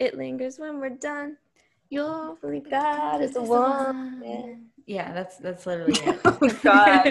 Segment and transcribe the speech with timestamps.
[0.00, 1.36] It lingers when we're done.
[1.90, 4.22] You'll believe God is the one.
[4.24, 4.54] Yeah.
[4.86, 6.20] Yeah, that's that's literally it.
[6.24, 7.04] Oh God.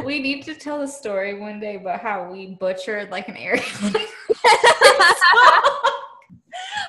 [0.06, 3.62] we need to tell a story one day about how we butchered like an area.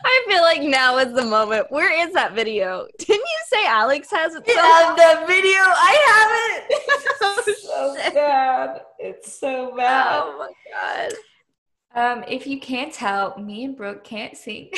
[0.07, 1.69] I feel like now is the moment.
[1.69, 2.87] Where is that video?
[2.97, 4.47] Didn't you say Alex has it?
[4.47, 5.59] have the video.
[5.59, 6.63] I have it.
[7.47, 8.81] It's so bad.
[8.99, 10.23] It's so bad.
[10.23, 11.13] Oh my god.
[11.95, 14.69] Um, if you can't tell, me and Brooke can't sing.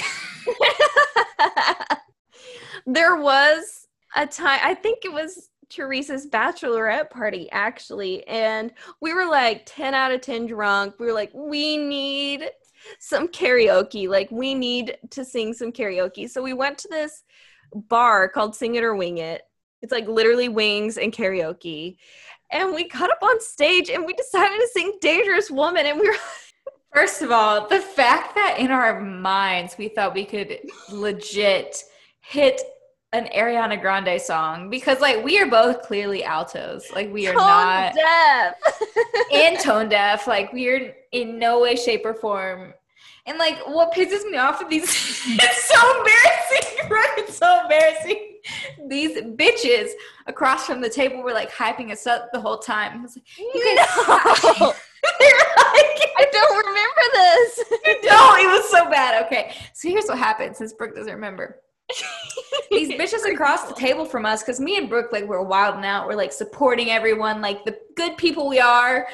[2.85, 9.25] there was a time, I think it was Teresa's bachelorette party actually, and we were
[9.25, 10.95] like 10 out of 10 drunk.
[10.99, 12.49] We were like, we need
[12.99, 14.07] some karaoke.
[14.07, 16.29] Like, we need to sing some karaoke.
[16.29, 17.23] So we went to this
[17.73, 19.41] bar called Sing It or Wing It.
[19.81, 21.97] It's like literally wings and karaoke.
[22.51, 25.85] And we got up on stage and we decided to sing Dangerous Woman.
[25.85, 26.15] And we were
[26.93, 30.59] First of all, the fact that in our minds we thought we could
[30.91, 31.83] legit
[32.21, 32.61] hit
[33.13, 36.85] an Ariana Grande song because like we are both clearly altos.
[36.93, 38.55] Like we are tone not deaf.
[39.33, 40.27] and tone deaf.
[40.27, 42.73] Like we are in no way, shape, or form.
[43.25, 47.13] And like what pisses me off of these it's so embarrassing, right?
[47.17, 48.39] It's so embarrassing.
[48.87, 49.89] These bitches
[50.27, 52.99] across from the table were like hyping us up the whole time.
[52.99, 54.73] I was like, you guys No.
[55.19, 56.06] They're like,
[56.39, 57.63] don't remember this.
[58.05, 59.25] no, it was so bad.
[59.25, 61.61] Okay, so here's what happened since Brooke doesn't remember.
[62.71, 66.07] These bitches across the table from us, because me and Brooke, like, we're wilding out.
[66.07, 69.07] We're like supporting everyone, like the good people we are,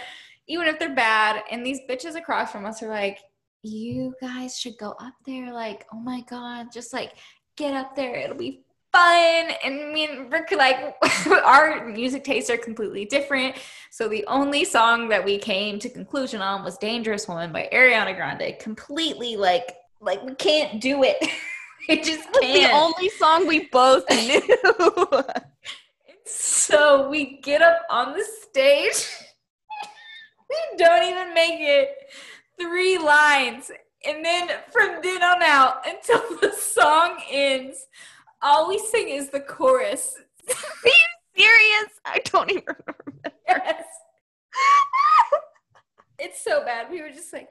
[0.47, 1.43] even if they're bad.
[1.51, 3.19] And these bitches across from us are like,
[3.61, 5.53] you guys should go up there.
[5.53, 7.13] Like, oh my God, just like
[7.57, 8.15] get up there.
[8.15, 8.63] It'll be
[8.93, 9.51] fun.
[9.63, 10.95] And me and Brooke, are like,
[11.43, 13.55] our music tastes are completely different.
[13.91, 18.15] So the only song that we came to conclusion on was Dangerous Woman by Ariana
[18.15, 18.57] Grande.
[18.59, 21.17] Completely like like we can't do it.
[21.89, 22.73] it just the can't.
[22.73, 24.41] only song we both knew.
[26.25, 29.07] so we get up on the stage.
[30.49, 31.89] we don't even make it
[32.59, 33.71] three lines.
[34.05, 37.87] And then from then on out until the song ends,
[38.43, 40.15] all we sing is the chorus.
[40.49, 40.53] Are
[40.85, 40.93] you
[41.35, 41.99] serious?
[42.05, 43.39] I don't even remember.
[43.47, 43.83] Yes.
[46.19, 46.91] it's so bad.
[46.91, 47.49] We were just like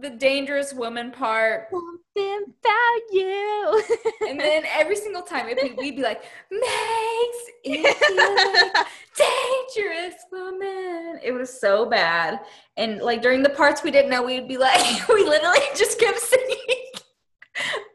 [0.00, 1.68] the dangerous woman part.
[1.70, 3.82] Something about you.
[4.28, 11.20] And then every single time it'd be, we'd be like, makes it like dangerous woman.
[11.22, 12.40] It was so bad.
[12.76, 16.18] And like during the parts we didn't know, we'd be like, we literally just kept
[16.20, 16.79] singing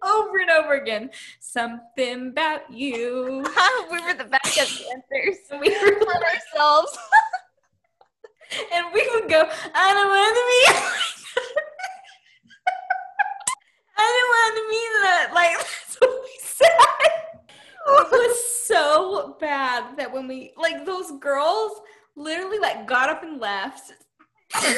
[0.06, 1.10] over and over again.
[1.40, 3.44] Something about you.
[3.92, 5.40] we were the backup dancers.
[5.60, 6.98] We were ourselves.
[8.74, 10.62] and we would go, I don't want to be
[13.98, 15.34] I don't want to be that.
[15.34, 16.70] Like that's what we said.
[17.88, 21.82] It was so bad that when we like those girls
[22.16, 23.94] literally like got up and left.
[24.62, 24.76] They're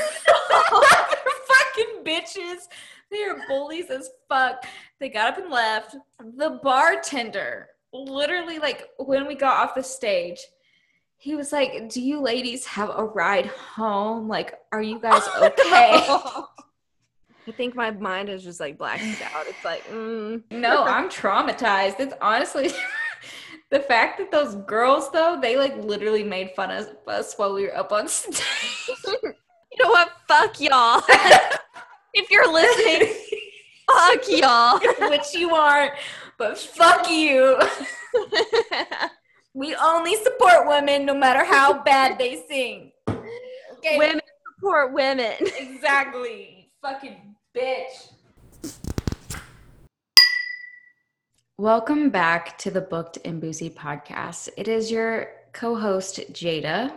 [1.47, 2.67] fucking bitches.
[3.11, 4.65] They are bullies as fuck.
[4.99, 5.95] They got up and left.
[6.37, 10.39] The bartender literally like when we got off the stage,
[11.17, 14.27] he was like, "Do you ladies have a ride home?
[14.27, 16.05] Like, are you guys okay?"
[17.47, 19.47] I think my mind is just like blacked out.
[19.47, 20.43] It's like, mm.
[20.51, 21.99] No, I'm traumatized.
[21.99, 22.71] It's honestly
[23.71, 27.63] the fact that those girls though, they like literally made fun of us while we
[27.63, 28.41] were up on stage.
[29.05, 30.11] you know what?
[30.27, 31.01] Fuck y'all.
[32.13, 33.13] If you're listening,
[33.91, 34.79] fuck y'all.
[35.09, 35.93] Which you aren't,
[36.37, 37.59] but fuck you.
[39.53, 42.91] We only support women no matter how bad they sing.
[43.09, 43.97] Okay.
[43.97, 44.21] women
[44.55, 45.33] support women.
[45.57, 46.69] Exactly.
[46.83, 48.11] Fucking bitch.
[51.57, 54.49] Welcome back to the Booked and Boozy podcast.
[54.57, 56.93] It is your co host, Jada,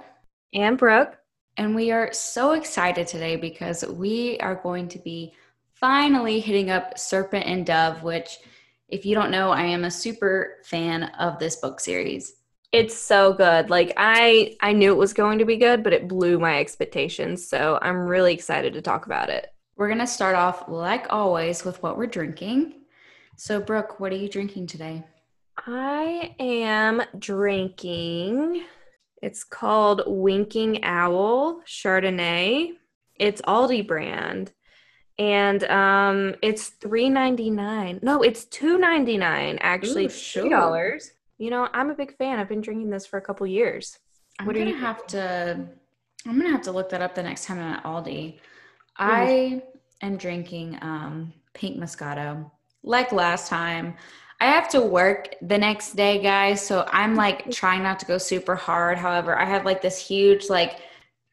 [0.52, 1.16] And Brooke.
[1.60, 5.34] And we are so excited today because we are going to be
[5.74, 8.38] finally hitting up Serpent and Dove, which,
[8.88, 12.32] if you don't know, I am a super fan of this book series.
[12.72, 13.68] It's so good.
[13.68, 17.46] Like I I knew it was going to be good, but it blew my expectations.
[17.46, 19.52] So I'm really excited to talk about it.
[19.76, 22.72] We're going to start off, like always, with what we're drinking.
[23.36, 25.04] So, Brooke, what are you drinking today?
[25.58, 28.64] I am drinking.
[29.22, 32.72] It's called Winking Owl Chardonnay.
[33.16, 34.52] It's Aldi brand.
[35.18, 38.02] And um it's $3.99.
[38.02, 40.06] No, it's $2.99 actually.
[40.06, 41.10] Ooh, $3.
[41.38, 42.38] You know, I'm a big fan.
[42.38, 43.98] I've been drinking this for a couple years.
[44.38, 45.60] I'm What gonna you have to.
[46.26, 48.38] I'm gonna have to look that up the next time I'm at Aldi.
[48.96, 49.62] I
[50.02, 52.50] am drinking um, pink Moscato.
[52.82, 53.96] Like last time,
[54.40, 56.64] I have to work the next day, guys.
[56.64, 58.98] So I'm like trying not to go super hard.
[58.98, 60.80] However, I have like this huge, like,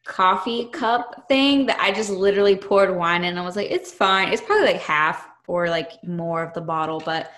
[0.07, 3.38] coffee cup thing that I just literally poured wine in.
[3.38, 4.31] I was like, it's fine.
[4.31, 7.31] It's probably like half or like more of the bottle, but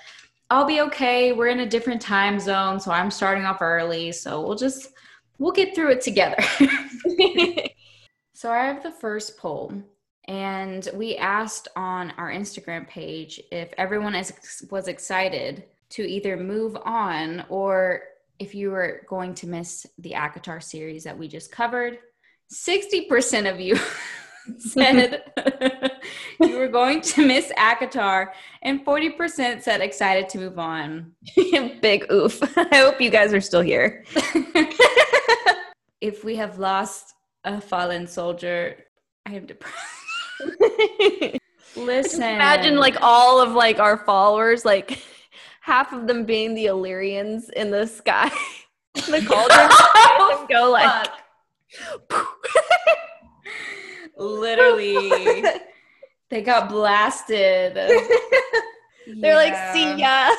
[0.50, 1.34] I'll be okay.
[1.34, 4.12] We're in a different time zone, so I'm starting off early.
[4.12, 4.94] So we'll just
[5.38, 6.38] we'll get through it together.
[8.34, 9.74] so I have the first poll,
[10.30, 16.78] and we asked on our Instagram page if everyone is, was excited to either move
[16.86, 18.04] on or
[18.38, 21.98] if you were going to miss the ACOTAR series that we just covered.
[22.54, 23.76] 60% of you
[24.60, 25.24] said
[26.40, 28.28] you were going to miss ACOTAR,
[28.62, 31.12] and 40% said excited to move on.
[31.82, 32.40] Big oof.
[32.56, 34.06] I hope you guys are still here.
[36.02, 37.16] if we have lost
[37.46, 38.86] a fallen soldier,
[39.26, 39.99] I am depressed.
[41.76, 42.24] Listen.
[42.24, 45.02] imagine like all of like our followers, like
[45.62, 48.30] half of them being the Illyrians in the sky.
[48.94, 51.10] the cauldron go like
[54.18, 55.44] Literally.
[56.30, 57.76] they got blasted.
[59.22, 60.32] They're like, see ya.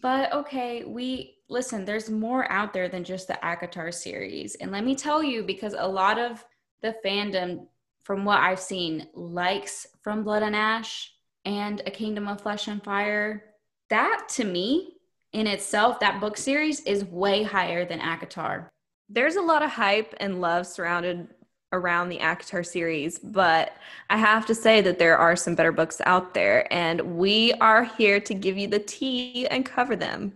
[0.00, 4.54] but okay, we listen, there's more out there than just the ACOTAR series.
[4.56, 6.44] And let me tell you, because a lot of
[6.82, 7.66] the fandom,
[8.08, 11.12] from what I've seen, likes From Blood and Ash
[11.44, 13.44] and A Kingdom of Flesh and Fire.
[13.90, 14.94] That to me,
[15.34, 18.70] in itself, that book series is way higher than ACOTAR.
[19.10, 21.28] There's a lot of hype and love surrounded
[21.72, 23.76] around the ACOTAR series, but
[24.08, 27.84] I have to say that there are some better books out there, and we are
[27.84, 30.32] here to give you the tea and cover them.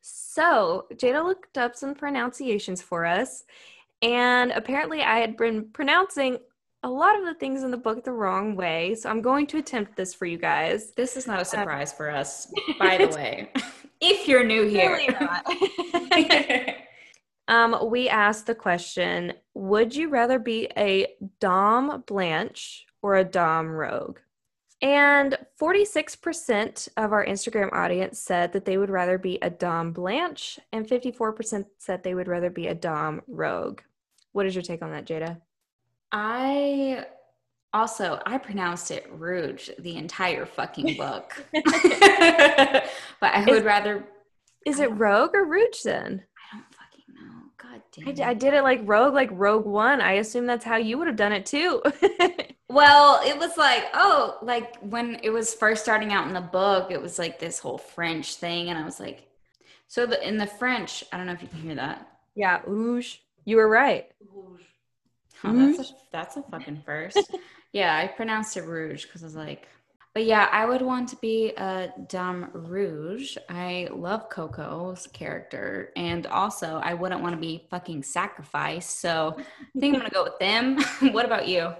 [0.00, 3.44] So, Jada looked up some pronunciations for us,
[4.00, 6.38] and apparently, I had been pronouncing
[6.82, 8.94] a lot of the things in the book the wrong way.
[8.94, 10.92] So, I'm going to attempt this for you guys.
[10.92, 13.50] This is not a uh, surprise for us, by the way,
[14.00, 14.98] if you're new here.
[17.50, 21.08] Um, we asked the question Would you rather be a
[21.40, 24.20] Dom Blanche or a Dom Rogue?
[24.80, 30.58] And 46% of our Instagram audience said that they would rather be a Dom Blanche,
[30.72, 33.82] and 54% said they would rather be a Dom Rogue.
[34.32, 35.42] What is your take on that, Jada?
[36.12, 37.04] I
[37.72, 41.44] also I pronounced it Rouge the entire fucking book.
[41.52, 41.64] but
[43.22, 44.04] I would is, rather
[44.66, 46.22] Is it Rogue or Rouge then?
[46.52, 47.42] I don't fucking know.
[47.56, 48.28] God damn.
[48.28, 50.00] I, I did it like Rogue, like Rogue One.
[50.00, 51.82] I assume that's how you would have done it too.
[52.68, 56.90] well, it was like, oh, like when it was first starting out in the book,
[56.90, 58.68] it was like this whole French thing.
[58.68, 59.26] And I was like,
[59.86, 62.06] so the, in the French, I don't know if you can hear that.
[62.34, 63.16] Yeah, Rouge.
[63.44, 64.08] You were right.
[65.44, 65.82] Oh, that's, mm-hmm.
[65.82, 67.34] a, that's a fucking first.
[67.72, 69.68] yeah, I pronounced it Rouge because I was like,
[70.12, 73.36] but yeah, I would want to be a Dame Rouge.
[73.48, 75.92] I love Coco's character.
[75.94, 78.98] And also, I wouldn't want to be fucking sacrificed.
[78.98, 80.80] So I think I'm going to go with them.
[81.12, 81.72] what about you?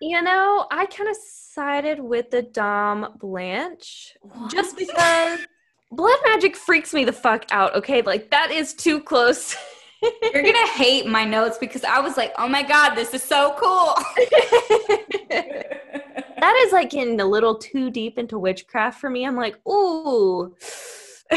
[0.00, 4.50] You know, I kind of sided with the Dom Blanche what?
[4.50, 5.46] just because
[5.92, 7.76] blood magic freaks me the fuck out.
[7.76, 8.02] Okay.
[8.02, 9.56] Like, that is too close.
[10.02, 13.54] You're to hate my notes because I was like, oh my God, this is so
[13.58, 13.94] cool
[15.30, 19.26] that is like getting a little too deep into witchcraft for me.
[19.26, 20.54] I'm like, ooh.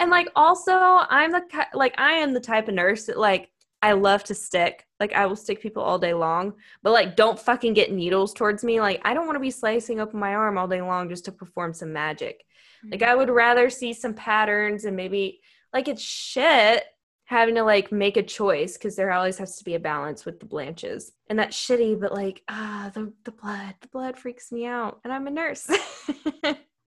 [0.00, 1.42] and like also I'm the
[1.74, 3.50] like I am the type of nurse that like
[3.82, 4.86] I love to stick.
[4.98, 8.64] Like I will stick people all day long, but like don't fucking get needles towards
[8.64, 8.80] me.
[8.80, 11.32] Like I don't want to be slicing open my arm all day long just to
[11.32, 12.44] perform some magic.
[12.90, 15.40] Like I would rather see some patterns and maybe
[15.72, 16.84] like it's shit
[17.30, 20.40] having to like make a choice because there always has to be a balance with
[20.40, 24.66] the blanches and that's shitty but like ah the, the blood the blood freaks me
[24.66, 25.70] out and i'm a nurse.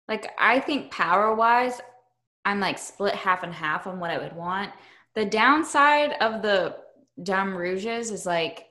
[0.08, 1.80] Like i think power wise
[2.44, 4.72] i'm like split half and half on what i would want.
[5.14, 6.76] The downside of the
[7.22, 8.66] Dame Rouges is like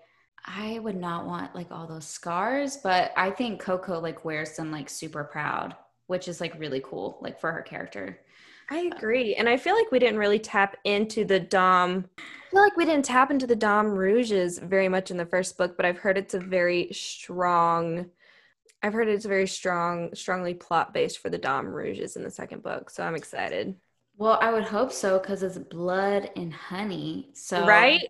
[0.45, 4.73] i would not want like all those scars but i think coco like wears them
[4.73, 5.77] like super proud
[6.09, 8.19] which is like really cool like for her character
[8.71, 9.35] I agree.
[9.35, 12.09] And I feel like we didn't really tap into the Dom.
[12.19, 15.59] I feel like we didn't tap into the Dom Rouges very much in the first
[15.59, 18.07] book, but I've heard it's a very strong
[18.83, 22.31] I've heard it's a very strong, strongly plot based for the Dom Rouges in the
[22.31, 22.89] second book.
[22.89, 23.75] So I'm excited.
[24.17, 27.29] Well, I would hope so because it's blood and honey.
[27.35, 28.01] So right.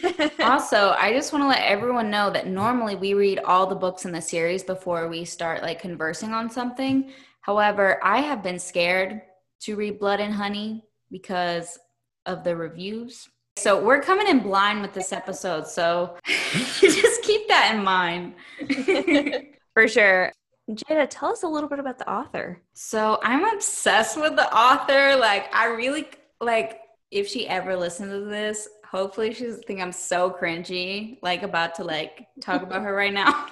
[0.40, 4.04] also, I just want to let everyone know that normally we read all the books
[4.04, 7.12] in the series before we start like conversing on something.
[7.40, 9.22] However, I have been scared
[9.60, 11.78] to read Blood and Honey because
[12.26, 13.28] of the reviews.
[13.56, 15.66] So we're coming in blind with this episode.
[15.66, 18.34] So just keep that in mind.
[19.74, 20.32] For sure.
[20.70, 22.62] Jada, tell us a little bit about the author.
[22.74, 25.16] So I'm obsessed with the author.
[25.16, 26.06] Like, I really
[26.40, 31.42] like if she ever listens to this, hopefully she doesn't think I'm so cringy, like
[31.42, 33.46] about to like talk about her right now.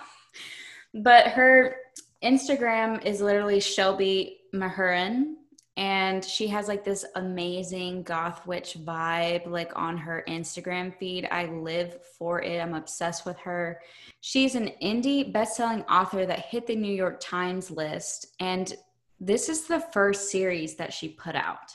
[0.95, 1.77] but her
[2.23, 5.35] Instagram is literally Shelby Mahurin
[5.79, 11.29] and she has like this amazing goth witch vibe like on her instagram feed.
[11.31, 12.59] I live for it.
[12.59, 13.81] I'm obsessed with her.
[14.21, 18.35] She's an indie best-selling author that hit the new york times list.
[18.41, 18.75] And
[19.21, 21.75] this is the first series that she put out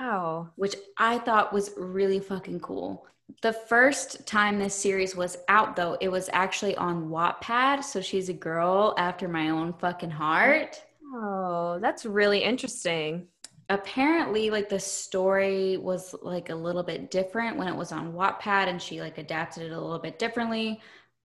[0.00, 0.48] wow.
[0.56, 3.06] which i thought was really fucking cool.
[3.40, 7.82] The first time this series was out though it was actually on wattpad.
[7.82, 10.80] So she's a girl after my own fucking heart
[11.12, 13.28] Oh, that's really interesting
[13.72, 18.68] apparently like the story was like a little bit different when it was on Wattpad
[18.68, 20.80] and she like adapted it a little bit differently,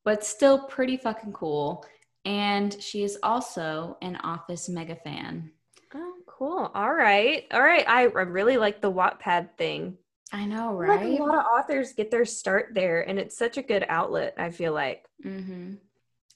[0.04, 1.86] but still pretty fucking cool.
[2.24, 5.52] And she is also an Office mega fan.
[5.94, 6.72] Oh, cool.
[6.74, 7.46] All right.
[7.52, 7.86] All right.
[7.88, 9.98] I, I really like the Wattpad thing.
[10.32, 11.10] I know, right?
[11.10, 14.34] Like a lot of authors get their start there, and it's such a good outlet,
[14.38, 15.06] I feel like.
[15.24, 15.76] Mm-hmm.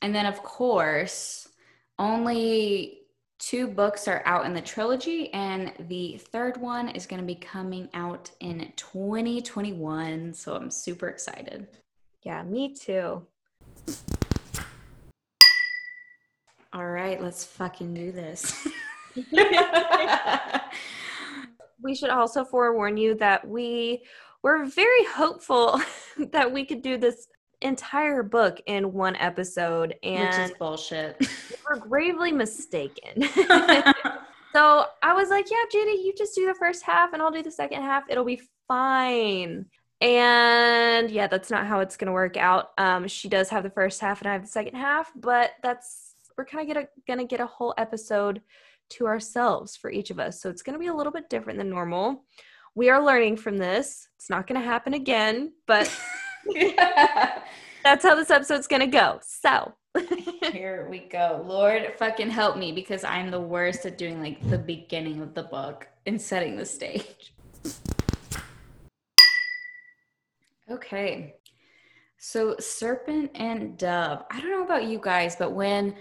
[0.02, 1.50] And then, of course,
[1.98, 2.99] only
[3.40, 7.36] two books are out in the trilogy, and the third one is going to be
[7.36, 10.34] coming out in 2021.
[10.34, 11.68] So I'm super excited.
[12.24, 13.26] Yeah, me too.
[16.74, 18.68] All right, let's fucking do this.
[21.82, 24.04] we should also forewarn you that we
[24.44, 25.82] were very hopeful
[26.32, 27.28] that we could do this
[27.62, 31.28] entire book in one episode and which is bullshit.
[31.70, 33.28] we're gravely mistaken.
[34.52, 37.44] So i was like yeah judy you just do the first half and i'll do
[37.44, 38.04] the second half.
[38.10, 39.66] It'll be fine.
[40.02, 42.72] And yeah that's not how it's gonna work out.
[42.78, 46.16] Um she does have the first half and i have the second half but that's
[46.38, 48.42] we're kind of gonna, gonna get a whole episode
[48.90, 50.42] to ourselves for each of us.
[50.42, 52.26] So it's gonna be a little bit different than normal.
[52.74, 54.08] We are learning from this.
[54.16, 55.96] It's not gonna happen again but
[57.84, 59.20] That's how this episode's gonna go.
[59.24, 59.74] So
[60.52, 61.44] here we go.
[61.46, 65.44] Lord fucking help me because I'm the worst at doing like the beginning of the
[65.44, 67.34] book and setting the stage.
[70.70, 71.36] Okay.
[72.18, 74.24] So Serpent and Dove.
[74.30, 75.96] I don't know about you guys, but when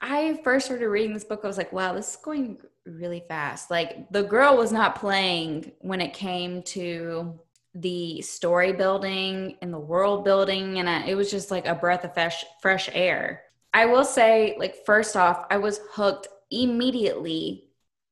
[0.00, 3.70] I first started reading this book, I was like, wow, this is going really fast.
[3.70, 7.38] Like the girl was not playing when it came to
[7.80, 12.04] the story building and the world building and I, it was just like a breath
[12.04, 13.42] of fresh fresh air.
[13.74, 17.64] I will say like first off i was hooked immediately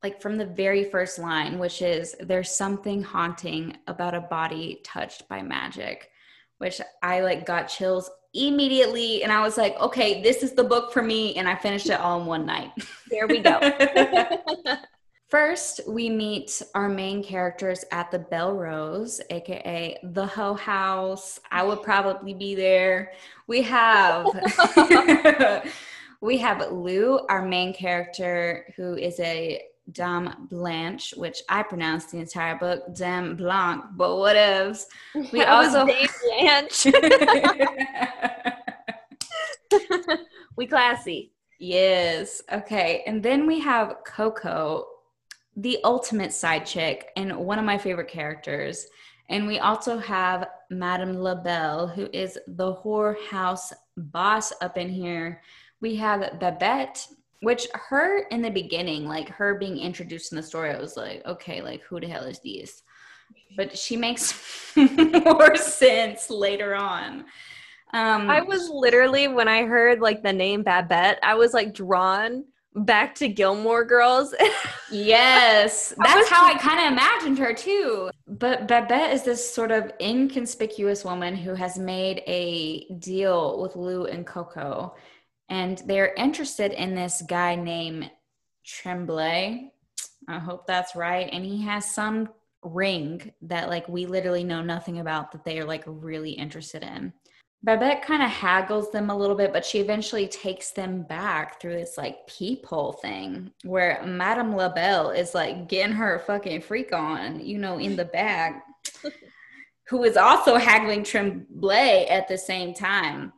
[0.02, 5.28] like from the very first line which is there's something haunting about a body touched
[5.28, 6.10] by magic
[6.58, 10.92] which i like got chills immediately and i was like okay this is the book
[10.92, 12.70] for me and i finished it all in one night.
[13.10, 13.58] There we go
[15.28, 21.40] First, we meet our main characters at the Belle Rose, aka the Hoe House.
[21.50, 23.12] I would probably be there.
[23.48, 24.26] We have
[26.20, 32.18] we have Lou, our main character, who is a Dame Blanche, which I pronounced the
[32.18, 34.84] entire book Dame Blanc, but whatevs.
[35.32, 36.86] We also Dame Blanche.
[40.56, 41.32] we classy.
[41.58, 42.42] Yes.
[42.52, 43.02] Okay.
[43.06, 44.86] And then we have Coco,
[45.56, 48.86] the ultimate side chick and one of my favorite characters.
[49.28, 55.42] And we also have Madame LaBelle, who is the whorehouse boss up in here.
[55.80, 57.06] We have Babette,
[57.40, 61.24] which her in the beginning, like her being introduced in the story, I was like,
[61.26, 62.82] okay, like who the hell is these?
[63.56, 64.34] But she makes
[64.76, 67.24] more sense later on.
[67.94, 72.44] Um, I was literally when I heard like the name Babette, I was like drawn
[72.76, 74.34] back to Gilmore Girls.
[74.90, 78.10] yes, that's how I kind of imagined her too.
[78.28, 84.04] But Babette is this sort of inconspicuous woman who has made a deal with Lou
[84.04, 84.94] and Coco,
[85.48, 88.10] and they're interested in this guy named
[88.64, 89.72] Tremblay.
[90.28, 91.28] I hope that's right.
[91.32, 92.28] And he has some
[92.62, 97.12] ring that like we literally know nothing about that they are like really interested in.
[97.66, 101.72] Babette kind of haggles them a little bit, but she eventually takes them back through
[101.72, 107.58] this like peephole thing where Madame LaBelle is like getting her fucking freak on, you
[107.58, 108.64] know, in the back,
[109.88, 113.32] who is also haggling Tremblay at the same time.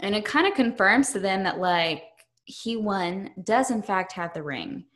[0.00, 2.02] And it kind of confirms to them that like
[2.46, 4.86] he one does in fact have the ring.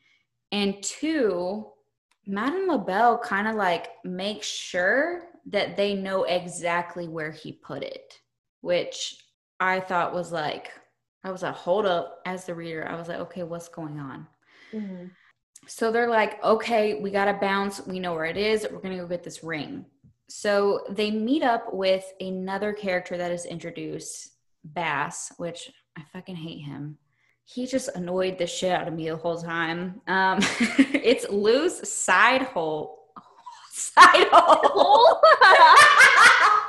[0.50, 1.64] And two,
[2.26, 8.18] Madame LaBelle kind of like makes sure that they know exactly where he put it,
[8.64, 9.22] which
[9.60, 10.72] I thought was like,
[11.22, 14.26] I was like, hold up, as the reader, I was like, okay, what's going on?
[14.72, 15.08] Mm-hmm.
[15.66, 17.86] So they're like, okay, we got to bounce.
[17.86, 18.66] We know where it is.
[18.70, 19.84] We're going to go get this ring.
[20.28, 24.30] So they meet up with another character that is introduced,
[24.64, 26.96] Bass, which I fucking hate him.
[27.44, 30.00] He just annoyed the shit out of me the whole time.
[30.06, 30.38] Um,
[30.78, 33.00] it's Lou's side hole.
[33.72, 35.20] Side hole.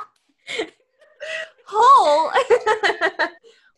[1.66, 2.30] hole.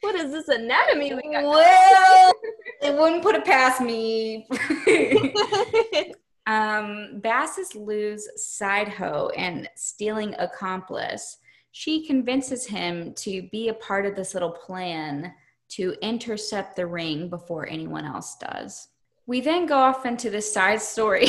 [0.00, 1.14] what is this anatomy?
[1.14, 1.45] we got?
[1.45, 2.33] well,
[2.83, 4.47] it wouldn't put it past me.
[6.47, 11.38] um, Bass is Lou's side hoe and stealing accomplice.
[11.73, 15.35] She convinces him to be a part of this little plan
[15.71, 18.88] to intercept the ring before anyone else does.
[19.26, 21.28] We then go off into the side story.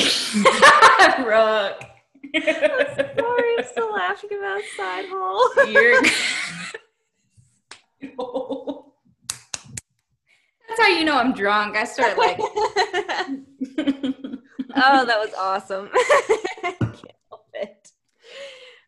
[1.22, 1.84] Brooke.
[2.34, 5.48] Sorry, I'm still laughing about side hole.
[5.66, 6.02] You're
[10.68, 11.76] That's how you know I'm drunk.
[11.76, 12.38] I start like.
[12.40, 12.54] oh,
[15.04, 15.90] that was awesome.
[16.62, 17.90] Can't help it.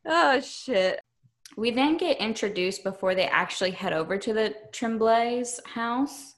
[0.06, 1.00] Oh shit.
[1.56, 6.34] We then get introduced before they actually head over to the Tremblay's house,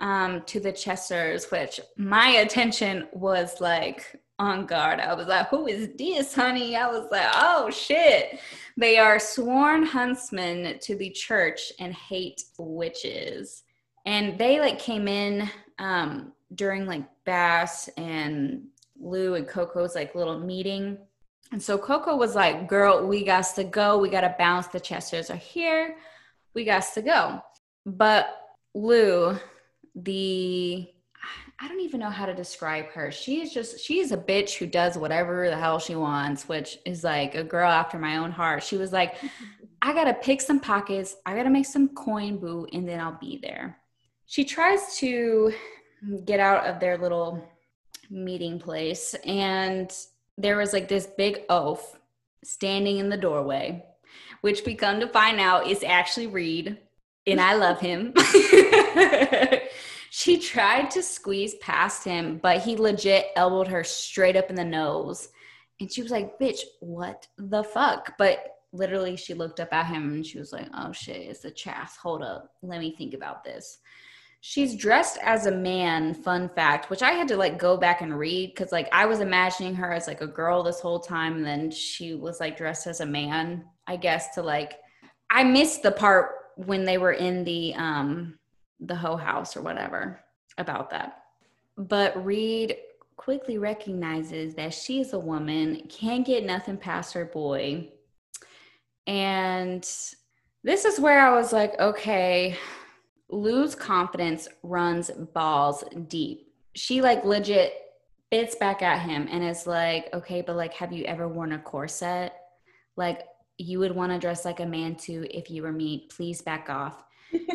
[0.00, 5.00] um, to the Chasseurs, which my attention was like on guard.
[5.00, 6.74] I was like, who is this, honey?
[6.74, 8.40] I was like, oh shit.
[8.76, 13.64] They are sworn huntsmen to the church and hate witches.
[14.06, 18.62] And they like came in um, during like Bass and
[18.98, 20.96] Lou and Coco's like little meeting.
[21.52, 23.98] And so Coco was like, girl, we got to go.
[23.98, 24.68] We got to bounce.
[24.68, 25.96] The Chasseurs are here.
[26.54, 27.42] We got to go.
[27.84, 28.28] But
[28.74, 29.36] Lou,
[29.94, 30.88] the
[31.62, 33.12] I don't even know how to describe her.
[33.12, 37.04] She is just she's a bitch who does whatever the hell she wants, which is
[37.04, 38.62] like a girl after my own heart.
[38.62, 39.16] She was like,
[39.82, 43.38] I gotta pick some pockets, I gotta make some coin boo, and then I'll be
[43.42, 43.78] there.
[44.26, 45.52] She tries to
[46.24, 47.46] get out of their little
[48.08, 49.92] meeting place, and
[50.38, 51.98] there was like this big oaf
[52.42, 53.84] standing in the doorway,
[54.40, 56.78] which we come to find out is actually Reid,
[57.26, 58.14] and I love him.
[60.12, 64.64] She tried to squeeze past him, but he legit elbowed her straight up in the
[64.64, 65.28] nose.
[65.78, 68.18] And she was like, bitch, what the fuck?
[68.18, 71.50] But literally, she looked up at him and she was like, oh shit, it's a
[71.50, 71.96] chaff.
[72.02, 72.50] Hold up.
[72.60, 73.78] Let me think about this.
[74.40, 78.18] She's dressed as a man, fun fact, which I had to like go back and
[78.18, 81.36] read because like I was imagining her as like a girl this whole time.
[81.36, 84.74] And then she was like dressed as a man, I guess, to like,
[85.30, 88.39] I missed the part when they were in the, um,
[88.80, 90.20] the whole house or whatever
[90.58, 91.24] about that.
[91.76, 92.76] But Reid
[93.16, 97.88] quickly recognizes that she's a woman, can't get nothing past her boy.
[99.06, 99.82] And
[100.62, 102.56] this is where I was like, okay,
[103.28, 106.52] Lou's confidence runs balls deep.
[106.74, 107.74] She like legit
[108.30, 111.58] bits back at him and is like, okay, but like, have you ever worn a
[111.58, 112.34] corset?
[112.96, 113.22] Like,
[113.58, 116.08] you would want to dress like a man too if you were me.
[116.10, 117.04] Please back off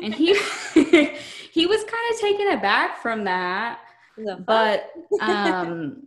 [0.02, 0.34] and he
[1.52, 3.80] he was kind of taken aback from that
[4.46, 6.04] but um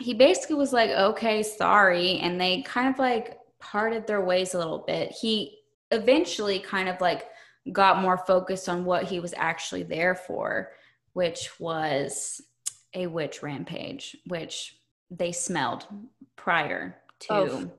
[0.00, 4.58] he basically was like okay sorry and they kind of like parted their ways a
[4.58, 5.10] little bit.
[5.10, 5.58] He
[5.90, 7.26] eventually kind of like
[7.72, 10.70] got more focused on what he was actually there for
[11.12, 12.40] which was
[12.94, 14.78] a witch rampage which
[15.10, 15.86] they smelled
[16.36, 17.70] prior to oh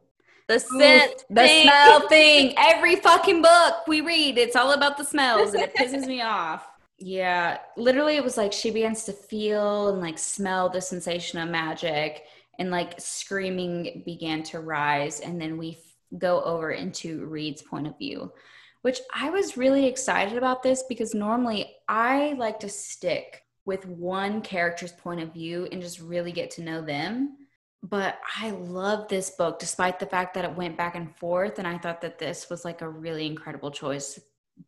[0.49, 1.63] the scent, the thing.
[1.63, 2.53] smell thing.
[2.57, 6.67] Every fucking book we read, it's all about the smells, and it pisses me off.
[6.97, 11.49] Yeah, literally, it was like she begins to feel and like smell the sensation of
[11.49, 12.23] magic,
[12.57, 17.85] and like screaming began to rise, and then we f- go over into Reid's point
[17.85, 18.33] of view,
[18.81, 24.41] which I was really excited about this because normally I like to stick with one
[24.41, 27.37] character's point of view and just really get to know them
[27.81, 31.59] but I love this book despite the fact that it went back and forth.
[31.59, 34.19] And I thought that this was like a really incredible choice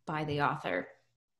[0.05, 0.87] by the author.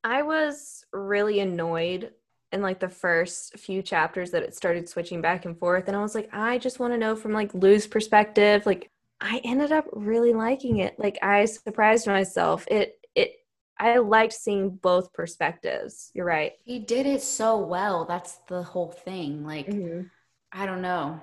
[0.04, 2.12] I was really annoyed
[2.52, 5.88] in like the first few chapters that it started switching back and forth.
[5.88, 8.66] And I was like, I just want to know from like Lou's perspective.
[8.66, 8.90] Like,
[9.22, 10.98] I ended up really liking it.
[10.98, 12.66] Like, I surprised myself.
[12.70, 13.36] It, it,
[13.80, 16.12] I liked seeing both perspectives.
[16.14, 16.54] You're right.
[16.66, 18.06] He did it so well.
[18.06, 19.46] That's the whole thing.
[19.46, 20.08] Like, mm-hmm.
[20.52, 21.22] I don't know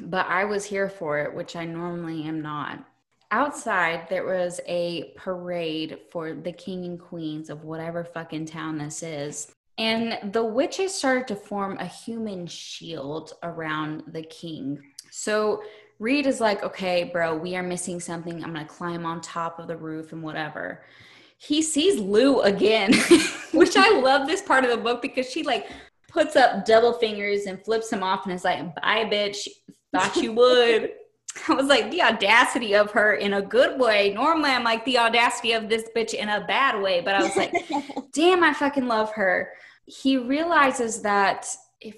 [0.00, 2.84] but I was here for it, which I normally am not.
[3.30, 9.02] Outside, there was a parade for the king and queens of whatever fucking town this
[9.02, 9.52] is.
[9.76, 14.80] And the witches started to form a human shield around the king.
[15.10, 15.62] So
[15.98, 18.44] Reid is like, okay, bro, we are missing something.
[18.44, 20.84] I'm going to climb on top of the roof and whatever.
[21.38, 22.92] He sees Lou again,
[23.52, 25.68] which I love this part of the book because she like
[26.08, 29.48] puts up double fingers and flips him off and is like, bye, bitch.
[29.94, 30.92] Thought you would.
[31.48, 34.12] I was like, the audacity of her in a good way.
[34.14, 37.00] Normally, I'm like, the audacity of this bitch in a bad way.
[37.00, 37.52] But I was like,
[38.12, 39.50] damn, I fucking love her.
[39.86, 41.46] He realizes that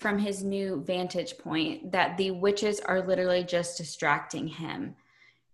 [0.01, 4.97] from his new vantage point that the witches are literally just distracting him.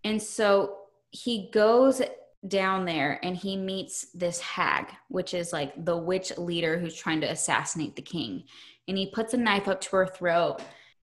[0.04, 0.78] And so
[1.10, 2.00] he goes
[2.48, 7.20] down there and he meets this hag, which is like the witch leader who's trying
[7.20, 8.44] to assassinate the king.
[8.88, 10.60] And he puts a knife up to her throat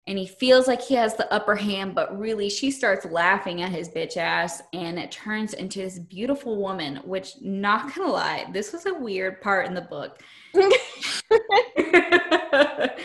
[0.08, 3.72] and he feels like he has the upper hand, but really she starts laughing at
[3.72, 8.72] his bitch ass and it turns into this beautiful woman, which, not gonna lie, this
[8.72, 10.22] was a weird part in the book.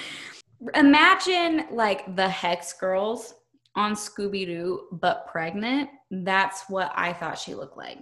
[0.74, 3.34] Imagine like the Hex Girls
[3.74, 5.90] on Scooby Doo, but pregnant.
[6.12, 7.98] That's what I thought she looked like.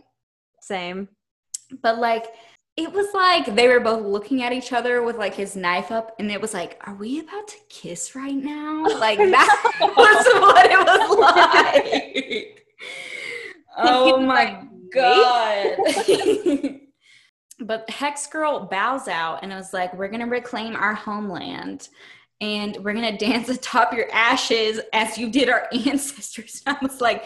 [0.61, 1.09] Same.
[1.83, 2.27] But like,
[2.81, 6.15] it was like they were both looking at each other with like his knife up,
[6.19, 10.67] and it was like, "Are we about to kiss right now?" Like that was what
[10.67, 11.19] it was
[12.27, 12.67] like.
[13.77, 15.77] oh my god!
[17.67, 21.89] but Hex Girl bows out and it was like, "We're gonna reclaim our homeland."
[22.43, 26.63] and we're gonna dance atop your ashes as you did our ancestors.
[26.67, 27.25] I was like,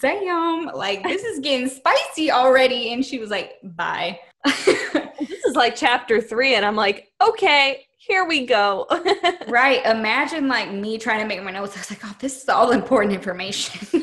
[0.00, 2.92] damn, like this is getting spicy already.
[2.92, 4.20] And she was like, bye.
[4.66, 8.86] this is like chapter three, and I'm like, okay, here we go.
[9.48, 9.84] right.
[9.86, 11.76] Imagine like me trying to make my notes.
[11.76, 14.02] I was like, oh, this is all important information.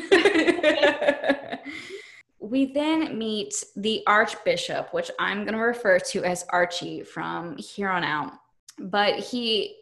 [2.40, 7.90] we then meet the Archbishop, which I'm going to refer to as Archie from here
[7.90, 8.32] on out.
[8.78, 9.76] But he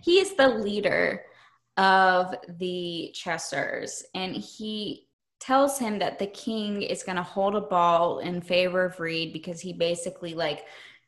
[0.00, 1.24] he is the leader
[1.76, 5.08] of the Chasseurs, and he
[5.40, 9.32] tells him that the king is going to hold a ball in favor of Reid
[9.32, 10.66] because he basically like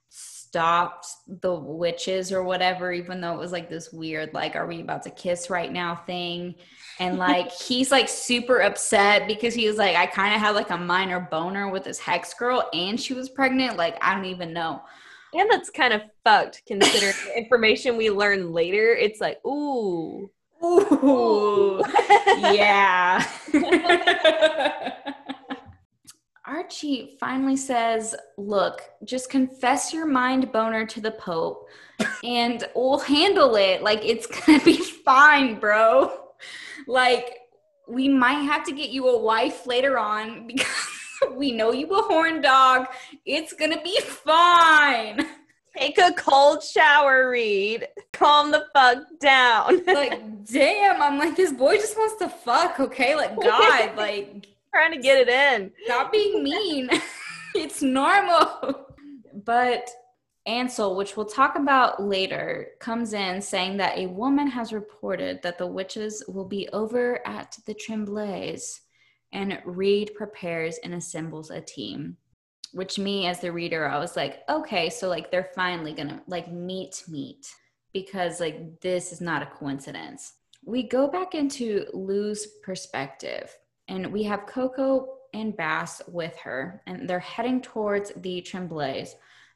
[0.08, 1.06] stopped
[1.40, 5.02] the witches or whatever, even though it was like this weird, like, are we about
[5.02, 6.54] to kiss right now thing?
[6.98, 10.68] And like, he's like super upset because he was like, I kind of had like
[10.70, 13.78] a minor boner with this hex girl and she was pregnant.
[13.78, 14.82] Like, I don't even know.
[15.34, 18.94] And that's kind of fucked considering the information we learn later.
[18.94, 20.30] It's like, ooh.
[20.64, 21.82] Ooh.
[22.38, 23.26] yeah.
[26.44, 31.68] Archie finally says, Look, just confess your mind boner to the Pope
[32.24, 33.82] and we'll handle it.
[33.82, 36.12] Like, it's going to be fine, bro.
[36.86, 37.38] Like,
[37.88, 40.66] we might have to get you a wife later on because
[41.34, 42.86] we know you a horn dog.
[43.24, 45.26] It's gonna be fine.
[45.76, 47.88] Take a cold shower, Reid.
[48.12, 49.84] Calm the fuck down.
[49.86, 53.14] like, damn, I'm like, this boy just wants to fuck, okay?
[53.14, 55.72] Like, God, like, trying to get it in.
[55.84, 56.90] Stop being mean.
[57.54, 58.86] it's normal.
[59.44, 59.90] But
[60.46, 65.56] Ansel, which we'll talk about later, comes in saying that a woman has reported that
[65.56, 68.80] the witches will be over at the Tremblays
[69.32, 72.16] and Reid prepares and assembles a team.
[72.72, 76.50] Which me as the reader, I was like, okay, so like they're finally gonna like
[76.50, 77.46] meet meet
[77.92, 80.34] because like this is not a coincidence.
[80.64, 83.54] We go back into Lou's perspective
[83.88, 89.10] and we have Coco and Bass with her and they're heading towards the Tremblays.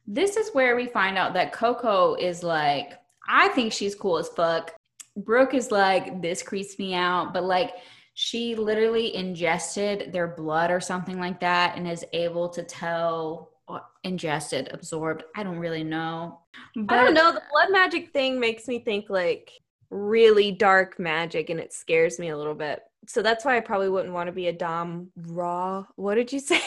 [0.06, 2.98] This is where we find out that Coco is like,
[3.28, 4.74] I think she's cool as fuck.
[5.16, 7.72] Brooke is like, this creeps me out, but like
[8.18, 13.78] she literally ingested their blood or something like that and is able to tell uh,
[14.04, 16.40] ingested absorbed i don't really know.
[16.74, 19.52] But i don't know the blood magic thing makes me think like
[19.90, 22.80] really dark magic and it scares me a little bit.
[23.06, 26.40] So that's why i probably wouldn't want to be a dom raw what did you
[26.40, 26.62] say?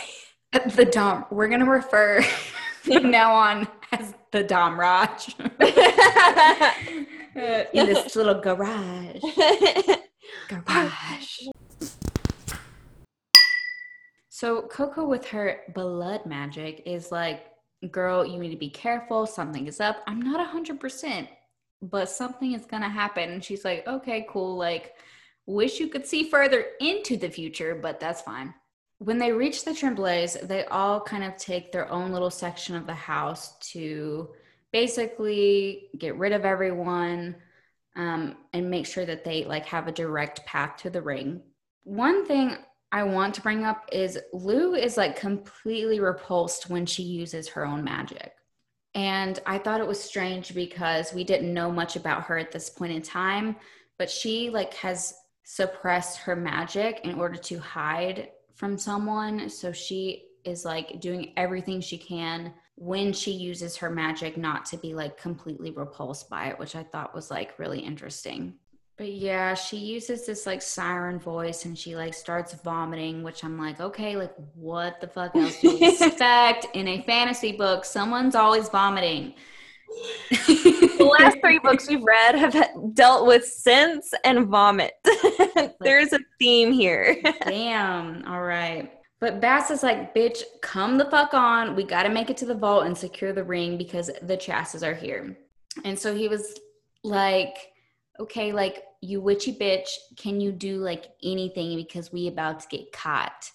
[0.53, 2.21] Uh, the dom we're going to refer
[2.83, 5.35] from now on as the dom raj.
[7.35, 9.21] Uh, in this little garage
[10.49, 11.47] Garage.
[14.29, 17.45] So Coco with her blood magic is like,
[17.91, 19.27] girl, you need to be careful.
[19.27, 19.97] Something is up.
[20.07, 21.27] I'm not a hundred percent,
[21.83, 23.29] but something is gonna happen.
[23.29, 24.57] And she's like, okay, cool.
[24.57, 24.95] Like,
[25.45, 28.53] wish you could see further into the future, but that's fine.
[28.97, 32.87] When they reach the Tremblays, they all kind of take their own little section of
[32.87, 34.29] the house to
[34.71, 37.35] basically get rid of everyone,
[37.99, 41.41] um, and make sure that they like have a direct path to the ring.
[41.83, 42.55] One thing
[42.93, 47.65] I want to bring up is Lou is like completely repulsed when she uses her
[47.65, 48.31] own magic.
[48.95, 52.69] And I thought it was strange because we didn't know much about her at this
[52.69, 53.57] point in time,
[53.97, 59.49] but she like has suppressed her magic in order to hide from someone.
[59.49, 64.77] So she is like doing everything she can when she uses her magic not to
[64.77, 68.53] be like completely repulsed by it, which I thought was like really interesting.
[68.97, 73.57] But yeah, she uses this like siren voice and she like starts vomiting, which I'm
[73.57, 77.83] like, okay, like what the fuck else do you expect in a fantasy book?
[77.83, 79.33] Someone's always vomiting.
[80.29, 82.55] the last three books we've read have
[82.93, 84.93] dealt with sense and vomit.
[85.81, 87.21] There's a theme here.
[87.45, 88.25] Damn.
[88.25, 88.89] All right.
[89.19, 91.75] But Bass is like, bitch, come the fuck on.
[91.75, 94.83] We got to make it to the vault and secure the ring because the chasseurs
[94.83, 95.37] are here.
[95.83, 96.57] And so he was
[97.03, 97.71] like,
[98.19, 102.91] okay, like, you witchy bitch, can you do like anything because we about to get
[102.91, 103.51] caught?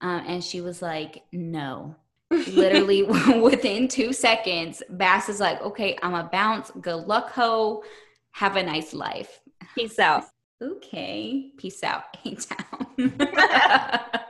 [0.00, 1.96] Um, and she was like, no.
[2.30, 3.02] Literally
[3.40, 6.70] within two seconds, Bass is like, okay, I'm a bounce.
[6.80, 7.84] Good luck, ho.
[8.32, 9.40] Have a nice life.
[9.74, 10.24] Peace out.
[10.62, 11.52] Okay.
[11.56, 12.04] Peace out.
[12.24, 14.20] A-Town.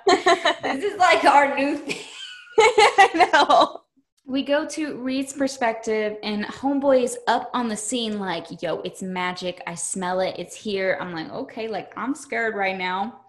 [0.75, 2.05] This is like our new thing.
[2.59, 3.83] I know.
[4.29, 9.01] We go to Reid's perspective, and Homeboy is up on the scene, like, yo, it's
[9.01, 9.63] magic.
[9.69, 10.35] I smell it.
[10.37, 10.99] It's here.
[11.01, 13.21] I'm like, okay, like, I'm scared right now.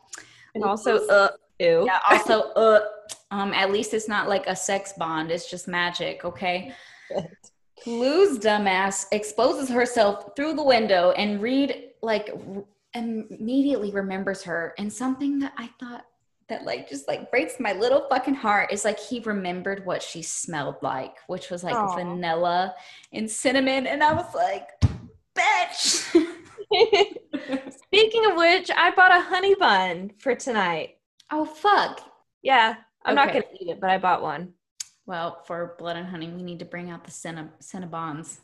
[0.56, 1.86] And also, uh, ew.
[1.86, 2.86] Yeah, also, uh,
[3.30, 5.30] um, at least it's not like a sex bond.
[5.30, 6.74] It's just magic, okay?
[7.86, 12.32] Lou's dumbass exposes herself through the window, and Reid, like,
[12.96, 14.74] immediately remembers her.
[14.80, 16.08] And something that I thought
[16.50, 20.22] that like just like breaks my little fucking heart is like he remembered what she
[20.22, 21.96] smelled like, which was like Aww.
[21.96, 22.74] vanilla
[23.12, 23.88] and cinnamon.
[23.88, 24.70] And I was like,
[25.36, 26.14] bitch.
[27.72, 30.98] Speaking of which, I bought a honey bun for tonight.
[31.32, 32.02] Oh fuck.
[32.42, 32.76] Yeah.
[33.06, 33.26] I'm okay.
[33.26, 34.54] not gonna eat it, but I bought one.
[35.06, 38.40] Well, for blood and honey, we need to bring out the Cinnab- Cinnabons.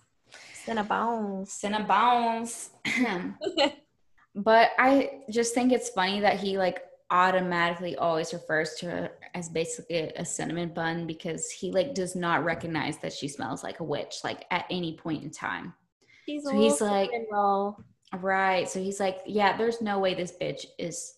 [0.65, 1.49] Cinnabons.
[1.49, 2.69] Cinnabons.
[4.35, 6.83] but I just think it's funny that he like
[7.13, 12.43] automatically always refers to her as basically a cinnamon bun because he like does not
[12.43, 15.73] recognize that she smells like a witch like at any point in time.
[16.25, 17.11] He's so he's like
[18.19, 18.67] right.
[18.67, 21.15] So he's like, yeah, there's no way this bitch is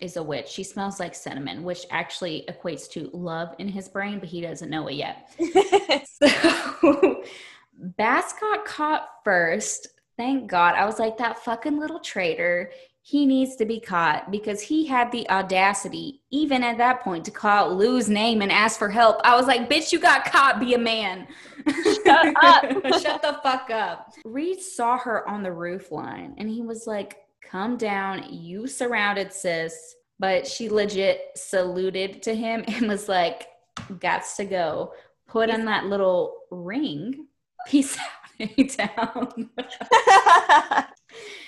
[0.00, 0.48] is a witch.
[0.48, 4.70] She smells like cinnamon, which actually equates to love in his brain, but he doesn't
[4.70, 5.28] know it yet.
[6.06, 7.22] so
[7.74, 9.88] Bast got caught first.
[10.16, 10.74] Thank God.
[10.76, 12.70] I was like, that fucking little traitor
[13.04, 17.32] he needs to be caught because he had the audacity, even at that point, to
[17.32, 19.20] call out Lou's name and ask for help.
[19.24, 21.26] I was like, bitch, you got caught, be a man.
[21.66, 22.64] Shut up.
[23.02, 24.12] Shut the fuck up.
[24.24, 29.32] Reid saw her on the roof line and he was like, come down, you surrounded,
[29.32, 29.96] sis.
[30.20, 33.48] But she legit saluted to him and was like,
[33.94, 34.92] gots to go.
[35.26, 37.26] Put on that little ring.
[37.66, 39.50] Peace out, down.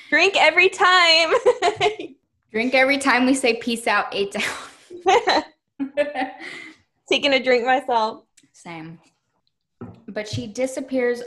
[0.08, 1.32] Drink every time.
[2.52, 5.42] Drink every time we say peace out, eight down.
[7.08, 8.24] Taking a drink myself.
[8.52, 8.98] Same.
[10.08, 11.22] But she disappears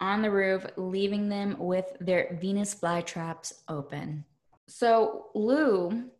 [0.00, 4.24] on the roof, leaving them with their Venus flytraps open.
[4.66, 6.10] So Lou,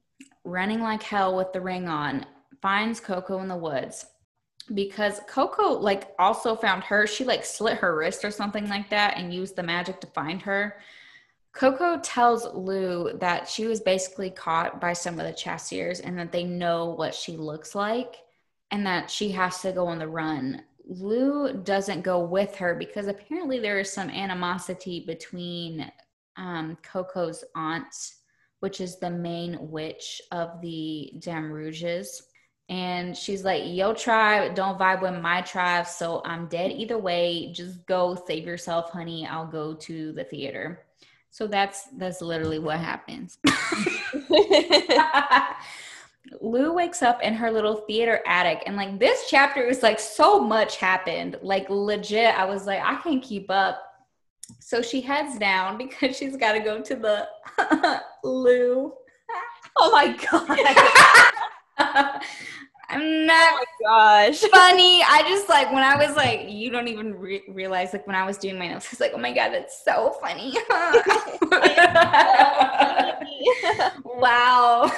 [0.45, 2.25] running like hell with the ring on,
[2.61, 4.07] finds Coco in the woods
[4.75, 7.07] because Coco like also found her.
[7.07, 10.41] She like slit her wrist or something like that and used the magic to find
[10.43, 10.79] her.
[11.53, 16.33] Coco tells Lou that she was basically caught by some of the chasseurs and that
[16.33, 18.17] they know what she looks like
[18.71, 20.63] and that she has to go on the run.
[20.89, 25.93] Lou doesn't go with her because apparently there is some animosity between
[26.37, 27.95] um, Coco's aunt,
[28.61, 32.23] which is the main witch of the Dame Rouges.
[32.71, 35.87] And she's like, Yo, tribe, don't vibe with my tribe.
[35.87, 37.53] So I'm dead either way.
[37.53, 39.27] Just go save yourself, honey.
[39.27, 40.87] I'll go to the theater.
[41.33, 43.39] So that's that's literally what happens.
[46.41, 50.39] Lou wakes up in her little theater attic and like this chapter is like so
[50.39, 51.39] much happened.
[51.41, 53.83] Like legit, I was like, I can't keep up.
[54.61, 57.27] So she heads down because she's got to go to the
[58.23, 58.93] Lou.
[59.79, 60.15] Oh my
[61.79, 62.21] god.
[62.89, 63.53] I'm oh not.
[63.53, 63.65] Oh my
[64.29, 64.41] gosh.
[64.53, 65.03] Funny.
[65.03, 68.25] I just like when I was like, you don't even re- realize like when I
[68.25, 70.57] was doing my notes, I was like, oh my god, that's so funny.
[74.05, 74.91] wow.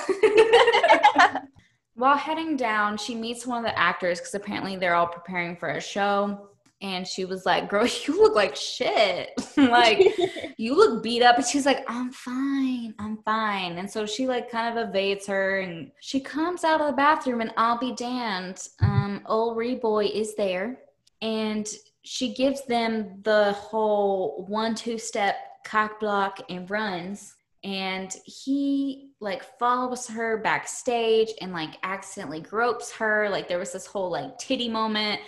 [1.94, 5.70] While heading down, she meets one of the actors because apparently they're all preparing for
[5.70, 6.48] a show
[6.84, 9.30] and she was like, Girl, you look like shit.
[9.56, 10.06] like,
[10.58, 11.36] you look beat up.
[11.36, 12.94] And she's like, I'm fine.
[12.98, 13.78] I'm fine.
[13.78, 17.40] And so she like kind of evades her and she comes out of the bathroom
[17.40, 18.68] and I'll be damned.
[18.82, 20.78] Um, old Reboy is there.
[21.22, 21.66] And
[22.02, 27.34] she gives them the whole one, two step cock block and runs.
[27.64, 33.28] and he like follows her backstage and like accidentally gropes her.
[33.28, 35.20] Like there was this whole like titty moment.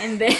[0.00, 0.36] And then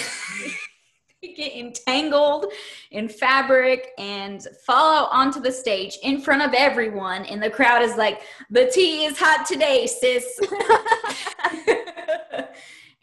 [1.22, 2.46] they get entangled
[2.92, 7.24] in fabric and fall out onto the stage in front of everyone.
[7.24, 10.40] And the crowd is like the tea is hot today sis.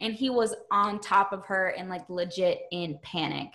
[0.00, 3.48] And he was on top of her and like legit in panic.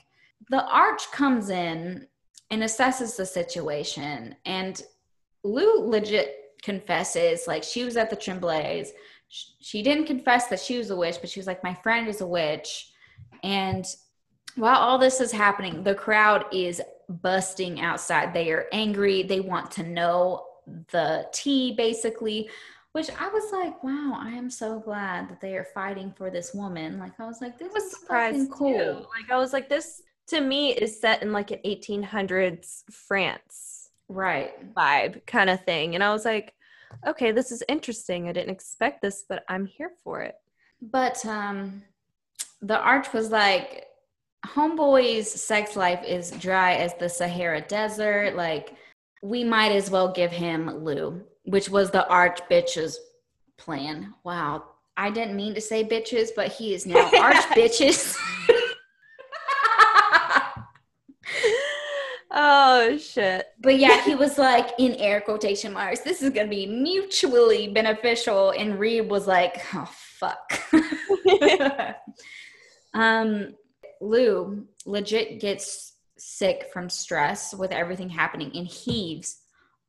[0.50, 2.08] The arch comes in
[2.52, 4.36] and assesses the situation.
[4.46, 4.80] And
[5.46, 8.90] Lou legit confesses, like, she was at the Tremblays.
[9.28, 12.22] She didn't confess that she was a witch, but she was like, my friend is
[12.22, 12.92] a witch.
[13.44, 13.86] And
[14.56, 18.34] while all this is happening, the crowd is busting outside.
[18.34, 19.24] They are angry.
[19.24, 20.46] They want to know
[20.92, 22.50] the tea, basically.
[22.94, 26.54] Which I was like, wow, I am so glad that they are fighting for this
[26.54, 26.98] woman.
[26.98, 28.74] Like I was like, this was surprising cool.
[28.74, 28.94] Too.
[28.94, 33.75] Like I was like, this to me is set in like an 1800s France
[34.10, 34.74] right.
[34.74, 36.54] vibe kind of thing and I was like
[37.08, 40.36] okay this is interesting I didn't expect this but I'm here for it.
[40.82, 41.84] But um
[42.62, 43.86] the arch was like
[44.46, 48.76] homeboy's sex life is dry as the Sahara desert like
[49.22, 53.00] we might as well give him Lou which was the arch bitch's
[53.58, 54.13] plan.
[54.24, 54.63] Wow
[54.98, 58.18] I didn't mean to say bitches but he is now arch bitches
[62.38, 63.48] Oh shit.
[63.62, 68.52] But yeah, he was like in air quotation marks, this is gonna be mutually beneficial.
[68.52, 70.60] And Reid was like, oh fuck.
[72.93, 73.56] um
[74.02, 79.38] Lou legit gets sick from stress with everything happening and heaves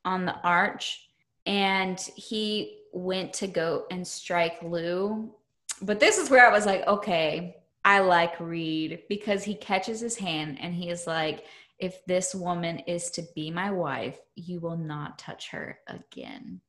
[0.04, 1.09] on the arch.
[1.46, 5.35] And he went to go and strike Lou.
[5.82, 10.16] But this is where I was like, okay, I like Reid because he catches his
[10.16, 11.44] hand and he is like,
[11.78, 16.60] if this woman is to be my wife, you will not touch her again.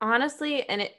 [0.00, 0.96] Honestly, and it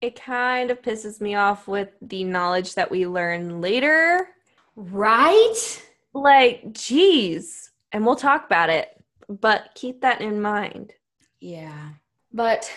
[0.00, 4.28] it kind of pisses me off with the knowledge that we learn later.
[4.76, 5.82] Right?
[6.14, 7.72] Like, geez.
[7.90, 8.90] And we'll talk about it,
[9.28, 10.92] but keep that in mind.
[11.40, 11.90] Yeah.
[12.32, 12.70] But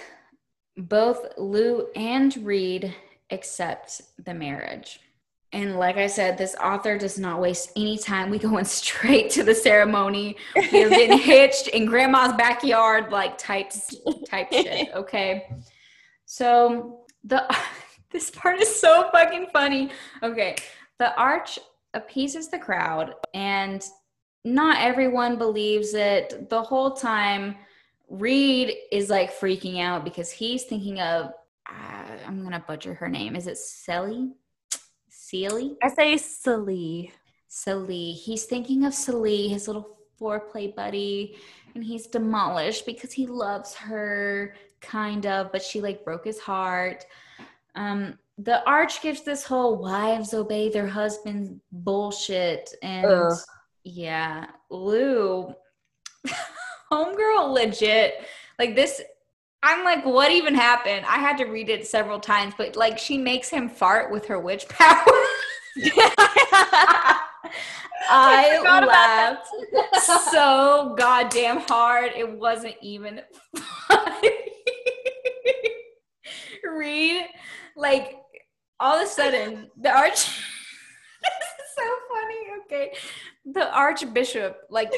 [0.78, 2.96] both Lou and Reid
[3.30, 5.00] accept the marriage.
[5.54, 8.30] And like I said, this author does not waste any time.
[8.30, 10.38] We going straight to the ceremony.
[10.56, 13.72] We're getting hitched in grandma's backyard, like type
[14.28, 14.90] type shit.
[14.96, 15.50] Okay.
[16.26, 17.44] So the
[18.12, 19.92] this part is so fucking funny.
[20.24, 20.56] Okay.
[21.00, 21.60] The arch
[21.94, 23.84] appeases the crowd, and
[24.46, 26.50] not everyone believes it.
[26.50, 27.56] The whole time,
[28.10, 31.32] Reid is like freaking out because he's thinking of
[31.70, 33.36] uh, I'm gonna butcher her name.
[33.36, 34.32] Is it Sally?
[35.32, 35.78] Sealy?
[35.82, 37.14] I say Celie.
[37.48, 38.12] Celie.
[38.12, 41.38] He's thinking of Celie, his little foreplay buddy,
[41.74, 47.06] and he's demolished because he loves her, kind of, but she like broke his heart.
[47.76, 52.70] Um, the arch gives this whole wives obey their husbands bullshit.
[52.84, 53.38] And Ugh.
[53.86, 55.56] yeah, Lou,
[56.92, 58.16] homegirl legit.
[58.60, 59.02] Like this
[59.64, 61.06] I'm like, what even happened?
[61.08, 64.40] I had to read it several times, but like she makes him fart with her
[64.40, 65.04] witch power.
[68.14, 69.48] I, laughed
[70.32, 72.12] so goddamn hard.
[72.16, 73.22] It wasn't even
[73.88, 74.30] funny.
[76.78, 77.26] Reid,
[77.76, 78.16] like,
[78.80, 80.12] all of a sudden, the arch.
[81.22, 82.36] this is so funny.
[82.66, 82.94] Okay.
[83.46, 84.92] The archbishop, like,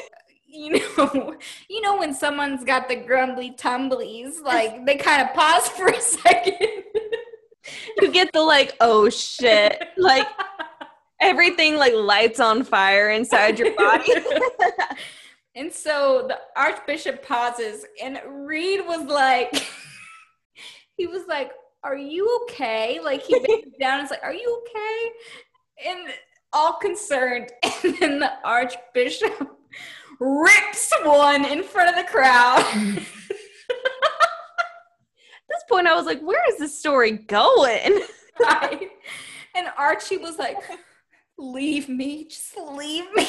[0.54, 1.36] you know,
[1.68, 6.00] you know when someone's got the grumbly tumblies, like they kind of pause for a
[6.00, 6.56] second.
[8.00, 10.26] you get the like, oh shit, like
[11.20, 14.12] everything like lights on fire inside your body.
[15.54, 19.66] and so the archbishop pauses, and Reid was like,
[20.96, 21.50] he was like,
[21.82, 26.08] "Are you okay?" Like he bends down and is like, "Are you okay?" And
[26.52, 29.50] all concerned, and then the archbishop
[30.20, 32.64] rips one in front of the crowd.
[35.44, 38.00] At this point, I was like, where is this story going?
[38.40, 38.90] right.
[39.54, 40.56] And Archie was like,
[41.38, 43.26] leave me, just leave me.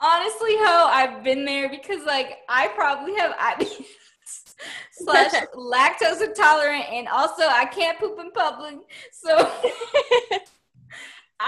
[0.00, 3.84] Honestly, ho, I've been there because like I probably have IBS
[4.92, 8.78] slash lactose intolerant, and also I can't poop in public.
[9.12, 9.36] So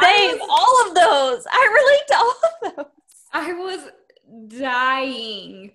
[0.03, 1.47] same, was, all of those.
[1.51, 3.04] I relate to all of those.
[3.35, 3.91] I was
[4.49, 5.72] dying.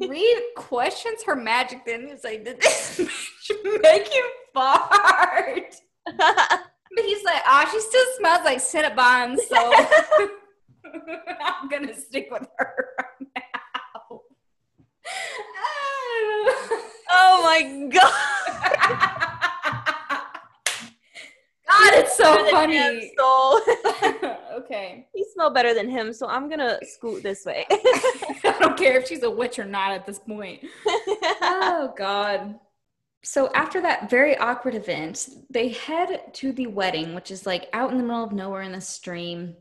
[0.00, 2.98] Reid questions her magic then he's like, Did this
[3.82, 5.76] make you fart?
[6.06, 9.74] but he's like, ah, oh, she still smells like Cinnabon, so
[11.44, 14.20] I'm gonna stick with her right now.
[17.10, 19.13] oh my god
[21.78, 22.06] funny.
[22.08, 23.12] So funny,
[24.54, 25.06] okay.
[25.14, 27.66] you smell better than him, so I'm gonna scoot this way.
[27.70, 30.64] I don't care if she's a witch or not at this point.
[30.86, 32.58] oh god.
[33.22, 37.90] So after that very awkward event, they head to the wedding, which is like out
[37.90, 39.56] in the middle of nowhere in the stream.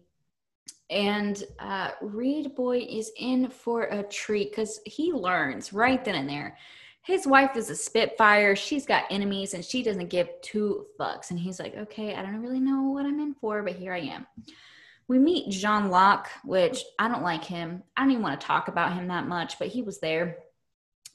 [0.90, 6.30] And uh, Reid Boy is in for a treat because he learns right then and
[6.30, 6.58] there.
[7.04, 8.56] His wife is a Spitfire.
[8.56, 11.32] She's got enemies and she doesn't give two fucks.
[11.32, 14.00] And he's like, okay, I don't really know what I'm in for, but here I
[14.00, 14.26] am.
[15.10, 17.84] We meet Jean Locke, which I don't like him.
[17.98, 20.38] I don't even want to talk about him that much, but he was there.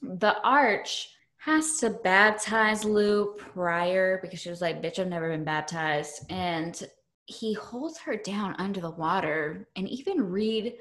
[0.01, 5.43] The Arch has to baptize Lou prior because she was like, bitch, I've never been
[5.43, 6.29] baptized.
[6.29, 6.79] And
[7.25, 9.67] he holds her down under the water.
[9.75, 10.75] And even Reid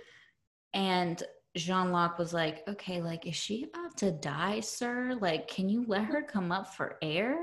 [0.74, 1.22] and
[1.56, 5.16] Jean Locke was like, okay, like, is she about to die, sir?
[5.20, 7.38] Like, can you let her come up for air?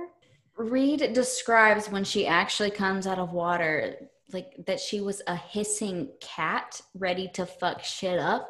[0.58, 6.10] Reid describes when she actually comes out of water, like that she was a hissing
[6.22, 8.50] cat ready to fuck shit up.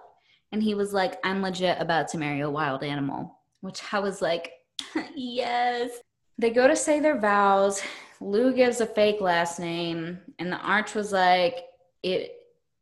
[0.51, 4.21] And he was like, I'm legit about to marry a wild animal, which I was
[4.21, 4.51] like,
[5.15, 5.99] yes.
[6.37, 7.81] They go to say their vows.
[8.21, 11.65] Lou gives a fake last name, and the arch was like,
[12.03, 12.34] it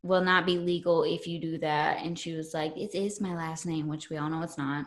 [0.04, 2.04] will not be legal if you do that.
[2.04, 4.84] And she was like, it is my last name, which we all know it's not.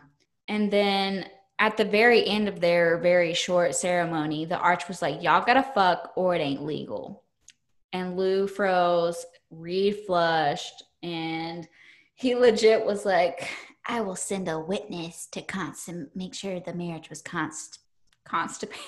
[0.47, 1.25] And then
[1.57, 5.63] at the very end of their very short ceremony, the arch was like, y'all gotta
[5.63, 7.23] fuck or it ain't legal.
[7.93, 11.67] And Lou froze, Reid flushed, and
[12.13, 13.49] he legit was like,
[13.87, 17.79] I will send a witness to consum- make sure the marriage was const-
[18.23, 18.85] constipated.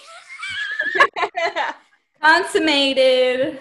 [2.21, 3.59] Consummated.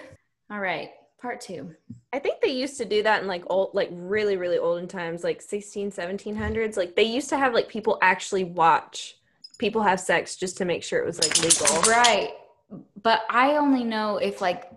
[0.51, 1.75] All right, part two.
[2.11, 5.23] I think they used to do that in like old, like really, really olden times,
[5.23, 6.77] like 16, 1700s.
[6.77, 9.15] Like they used to have like people actually watch
[9.59, 11.81] people have sex just to make sure it was like legal.
[11.83, 12.31] Right.
[13.03, 14.71] But I only know if like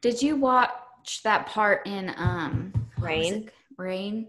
[0.00, 3.50] did you watch that part in um Reign?
[3.76, 4.28] Reign?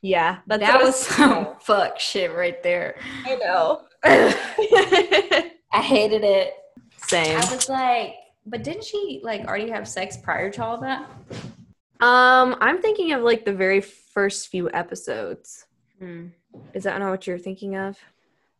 [0.00, 2.96] Yeah, that's that what was some fuck shit right there.
[3.26, 3.82] I know.
[4.04, 6.54] I hated it.
[6.96, 7.36] Same.
[7.36, 8.14] I was like,
[8.48, 11.08] but didn't she like already have sex prior to all that?
[12.00, 15.66] Um, I'm thinking of like the very first few episodes.
[16.74, 17.98] Is that not what you're thinking of?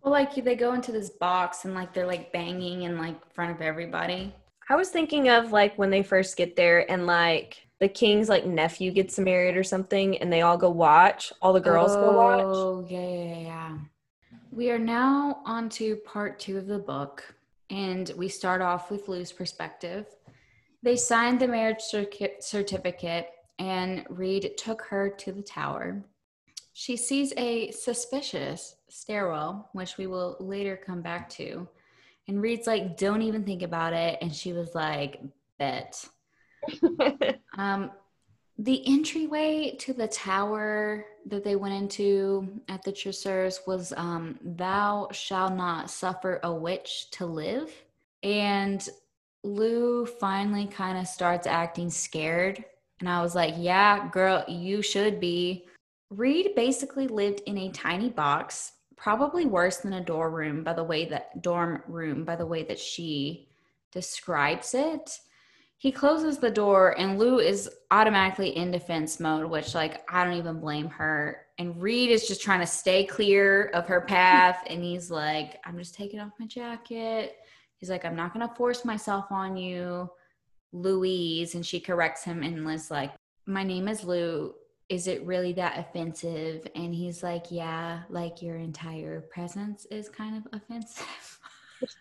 [0.03, 3.53] Well, like they go into this box and like they're like banging in like front
[3.53, 4.35] of everybody.
[4.69, 8.45] I was thinking of like when they first get there and like the king's like
[8.45, 11.33] nephew gets married or something and they all go watch.
[11.41, 12.45] All the girls go watch.
[12.45, 13.79] Oh, yeah, yeah, yeah.
[14.51, 17.35] We are now on to part two of the book,
[17.71, 20.07] and we start off with Lou's perspective.
[20.83, 26.05] They signed the marriage certi- certificate, and Reid took her to the tower.
[26.73, 31.69] She sees a suspicious stairwell, which we will later come back to.
[32.29, 34.19] And Reid's like, don't even think about it.
[34.21, 35.21] And she was like,
[35.59, 36.05] bet.
[37.57, 37.91] Um,
[38.57, 45.09] the entryway to the tower that they went into at the Chasseurs was um, "Thou
[45.13, 47.73] shall not suffer a witch to live,"
[48.23, 48.87] and
[49.45, 52.65] Lou finally kind of starts acting scared,
[53.01, 55.67] and I was like, "Yeah, girl, you should be."
[56.11, 60.85] Reid basically lived in a tiny box, probably worse than a dorm room by the
[60.85, 63.49] way that dorm room by the way that she
[63.93, 65.21] describes it
[65.81, 70.35] he closes the door and Lou is automatically in defense mode, which like I don't
[70.35, 71.47] even blame her.
[71.59, 75.79] And Reid is just trying to stay clear of her path and he's like, I'm
[75.79, 77.37] just taking off my jacket.
[77.77, 80.11] He's like, I'm not gonna force myself on you,
[80.73, 81.55] Louise.
[81.55, 83.13] And she corrects him and is like,
[83.47, 84.55] My name is Lou.
[84.89, 86.67] Is it really that offensive?
[86.75, 91.39] And he's like, Yeah, like your entire presence is kind of offensive.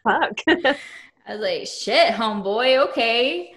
[0.03, 0.41] Fuck.
[1.28, 3.53] I was like, shit, homeboy, okay.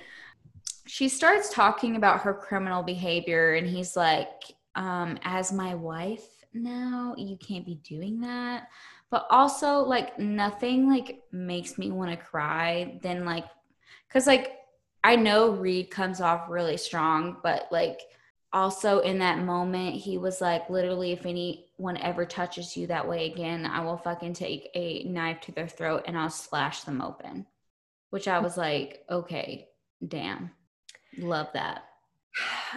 [0.91, 4.43] She starts talking about her criminal behavior, and he's like,
[4.75, 8.67] um, as my wife now, you can't be doing that.
[9.09, 13.45] But also, like, nothing like makes me want to cry than like,
[14.13, 14.59] cause like
[15.05, 18.01] I know Reid comes off really strong, but like
[18.53, 23.31] also in that moment, he was like, literally, if anyone ever touches you that way
[23.31, 27.47] again, I will fucking take a knife to their throat and I'll slash them open.
[28.11, 29.69] Which I was like, okay,
[30.07, 30.51] damn.
[31.19, 31.85] Love that.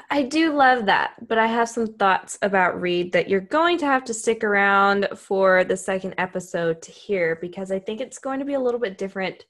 [0.10, 3.86] I do love that, but I have some thoughts about Reid that you're going to
[3.86, 8.40] have to stick around for the second episode to hear because I think it's going
[8.40, 9.46] to be a little bit different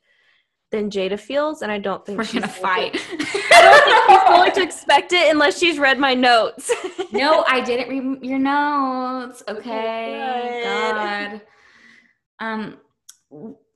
[0.72, 2.96] than Jada feels, and I don't think We're gonna fight.
[3.12, 6.72] I don't think she's going to expect it unless she's read my notes.
[7.14, 9.44] no, I didn't read your notes.
[9.48, 10.62] Okay.
[10.66, 11.42] God.
[12.40, 12.78] Um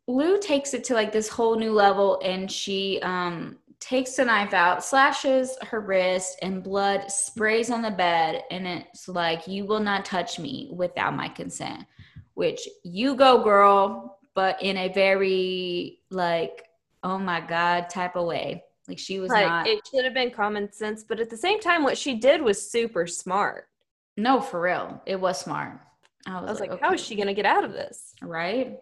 [0.08, 4.54] Lou takes it to like this whole new level and she um takes the knife
[4.54, 8.44] out, slashes her wrist, and blood sprays on the bed.
[8.52, 11.86] And it's like, You will not touch me without my consent,
[12.34, 16.70] which you go, girl, but in a very like,
[17.04, 18.64] oh my God type of way.
[18.88, 19.68] Like she was like not.
[19.68, 22.70] it should have been common sense, but at the same time, what she did was
[22.70, 23.68] super smart.
[24.16, 25.02] no, for real.
[25.06, 25.80] It was smart.
[26.26, 28.14] I was like, how is she gonna get out of this?
[28.22, 28.78] right?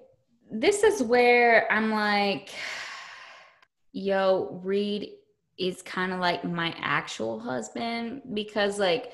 [0.51, 2.49] This is where I'm like,
[3.95, 5.11] yo, Reid
[5.57, 9.13] is kind of like my actual husband because like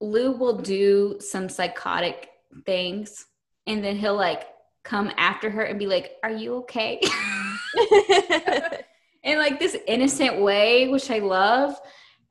[0.00, 2.28] Lou will do some psychotic
[2.66, 3.24] things
[3.66, 4.44] and then he'll like
[4.84, 7.00] come after her and be like, Are you okay?
[9.22, 11.80] in like this innocent way, which I love.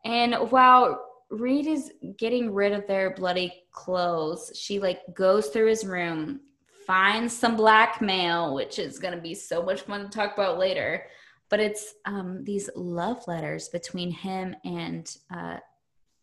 [0.06, 5.84] And while Reid is getting rid of their bloody clothes, she like goes through his
[5.84, 6.42] room,
[6.86, 11.08] finds some blackmail, which is gonna be so much fun to talk about later.
[11.50, 15.58] But it's um, these love letters between him and uh,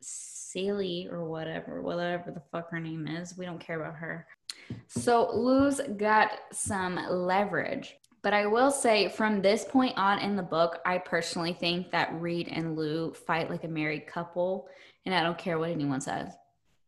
[0.00, 3.36] Celie or whatever, whatever the fuck her name is.
[3.36, 4.26] We don't care about her.
[4.88, 7.96] So Lou's got some leverage.
[8.22, 12.12] But I will say from this point on in the book, I personally think that
[12.20, 14.68] Reid and Lou fight like a married couple.
[15.04, 16.32] And I don't care what anyone says.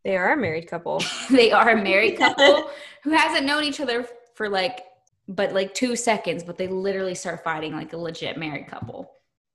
[0.03, 1.01] they are a married couple.
[1.29, 2.69] they are a married couple
[3.03, 4.81] who hasn't known each other for like,
[5.29, 9.11] but like two seconds, but they literally start fighting like a legit married couple.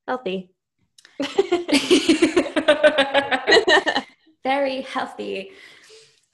[0.07, 0.55] Healthy.
[4.45, 5.51] Very healthy.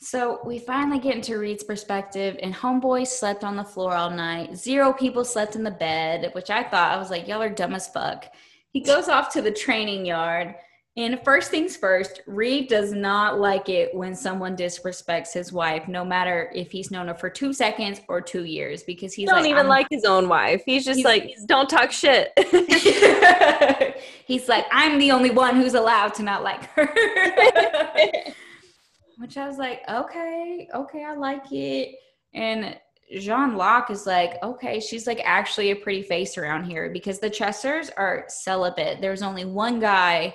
[0.02, 4.56] So we finally get into Reid's perspective, and Homeboy slept on the floor all night.
[4.56, 7.74] Zero people slept in the bed, which I thought I was like, y'all are dumb
[7.74, 8.26] as fuck.
[8.70, 10.54] He goes off to the training yard,
[11.00, 16.04] and first things first, Reid does not like it when someone disrespects his wife, no
[16.04, 19.46] matter if he's known her for two seconds or two years, because He don't like,
[19.46, 20.62] even "I'm- like his own wife.
[20.66, 22.32] He's just He's- like, don't talk shit.
[24.26, 26.86] he's like, I'm the only one who's allowed to not like her.
[29.18, 31.94] Which I was like, okay, okay, I like it.
[32.34, 32.78] And
[33.18, 37.30] Jean Locke is like, okay, she's like actually a pretty face around here because the
[37.30, 39.00] Chasseurs are celibate.
[39.00, 40.34] There's only one guy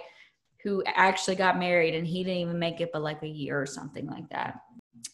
[0.65, 3.67] who actually got married and he didn't even make it but like a year or
[3.67, 4.61] something like that.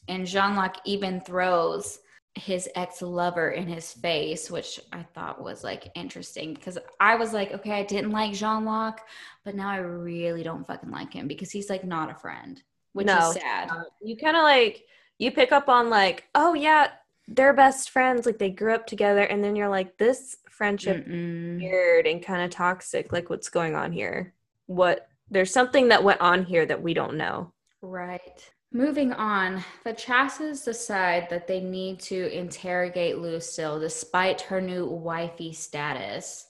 [0.08, 2.00] And Jean Locke even throws
[2.36, 7.34] his ex lover in his face, which I thought was like interesting because I was
[7.34, 9.02] like, okay, I didn't like Jean Locke,
[9.44, 13.08] but now I really don't fucking like him because he's like not a friend, which
[13.08, 13.70] No, is sad.
[13.70, 14.86] Uh, you kind of like,
[15.20, 16.92] you pick up on like, oh yeah,
[17.28, 18.26] they're best friends.
[18.26, 19.24] Like they grew up together.
[19.24, 23.12] And then you're like, this friendship weird and kind of toxic.
[23.12, 24.34] Like what's going on here?
[24.68, 27.52] What, there's something that went on here that we don't know.
[27.82, 28.52] Right.
[28.74, 34.86] Moving on, the Chasseurs decide that they need to interrogate Lou still, despite her new
[34.86, 36.48] wifey status.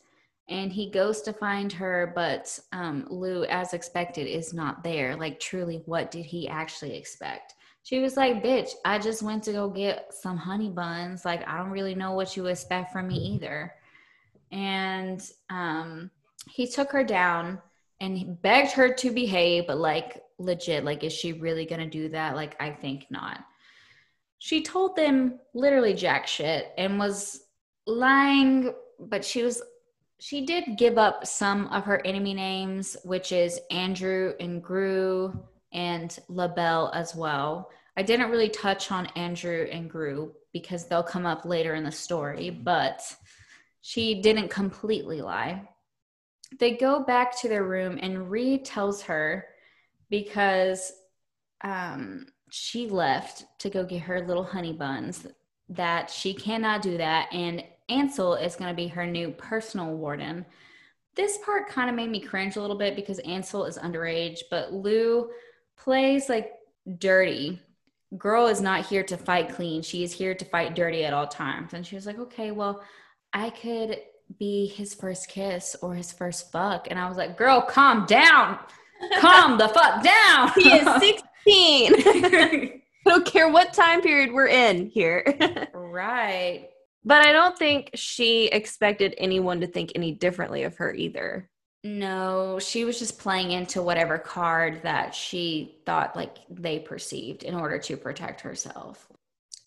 [0.49, 5.15] And he goes to find her, but um, Lou, as expected, is not there.
[5.15, 7.55] Like, truly, what did he actually expect?
[7.83, 11.25] She was like, Bitch, I just went to go get some honey buns.
[11.25, 13.73] Like, I don't really know what you expect from me either.
[14.51, 16.11] And um,
[16.49, 17.59] he took her down
[18.01, 22.35] and begged her to behave, but like legit, like, is she really gonna do that?
[22.35, 23.45] Like, I think not.
[24.39, 27.43] She told them literally jack shit and was
[27.85, 29.61] lying, but she was
[30.19, 35.39] she did give up some of her enemy names, which is Andrew and Grue
[35.71, 37.69] and LaBelle as well.
[37.97, 41.91] I didn't really touch on Andrew and Grue because they'll come up later in the
[41.91, 43.01] story, but
[43.81, 45.67] she didn't completely lie
[46.59, 49.47] they go back to their room and Reid tells her
[50.09, 50.91] because
[51.63, 55.25] um, she left to go get her little honey buns
[55.69, 60.45] that she cannot do that and Ansel is going to be her new personal warden.
[61.15, 64.71] This part kind of made me cringe a little bit because Ansel is underage, but
[64.71, 65.29] Lou
[65.77, 66.53] plays like
[66.97, 67.61] dirty.
[68.17, 69.81] Girl is not here to fight clean.
[69.81, 71.73] She is here to fight dirty at all times.
[71.73, 72.81] And she was like, okay, well,
[73.33, 73.99] I could
[74.37, 76.87] be his first kiss or his first fuck.
[76.89, 78.59] And I was like, girl, calm down.
[79.19, 80.51] Calm the fuck down.
[80.55, 81.23] He is 16.
[81.45, 85.23] I don't care what time period we're in here.
[85.73, 86.69] right.
[87.03, 91.49] but I don't think she expected anyone to think any differently of her either.
[91.83, 97.55] No, she was just playing into whatever card that she thought like they perceived in
[97.55, 99.07] order to protect herself.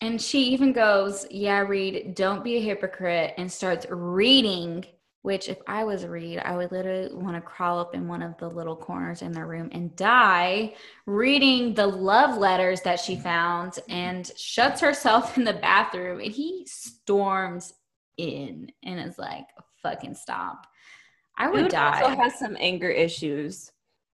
[0.01, 4.85] And she even goes, Yeah, Reid, don't be a hypocrite, and starts reading.
[5.21, 8.37] Which, if I was Reid, I would literally want to crawl up in one of
[8.37, 10.75] the little corners in their room and die
[11.07, 16.19] reading the love letters that she found and shuts herself in the bathroom.
[16.19, 17.73] And he storms
[18.17, 19.45] in and is like,
[19.81, 20.67] Fucking stop.
[21.37, 22.01] I would Dude die.
[22.01, 23.71] also has some anger issues.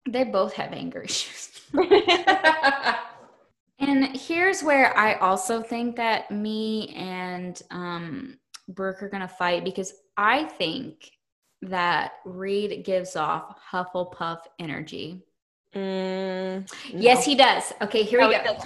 [0.09, 1.59] they both have anger issues.
[3.81, 8.37] And here's where I also think that me and um,
[8.69, 11.09] Brooke are gonna fight because I think
[11.63, 15.23] that Reid gives off Hufflepuff energy.
[15.75, 17.73] Mm, Yes, he does.
[17.81, 18.57] Okay, here No, we go.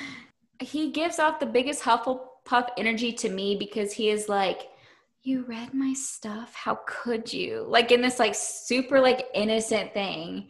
[0.60, 4.70] He gives off the biggest Hufflepuff energy to me because he is like,
[5.24, 6.54] "You read my stuff?
[6.56, 10.50] How could you?" Like in this like super like innocent thing.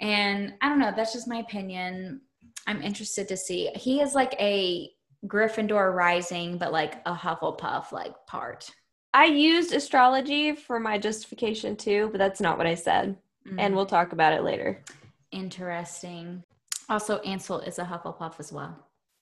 [0.00, 2.22] And I don't know, that's just my opinion.
[2.66, 3.68] I'm interested to see.
[3.74, 4.90] He is like a
[5.26, 8.70] Gryffindor rising, but like a Hufflepuff like part.
[9.14, 13.16] I used astrology for my justification too, but that's not what I said.
[13.58, 14.82] And Mm, we'll talk about it later.
[15.30, 16.42] interesting.
[16.88, 18.76] Also, Ansel is a Hufflepuff as well.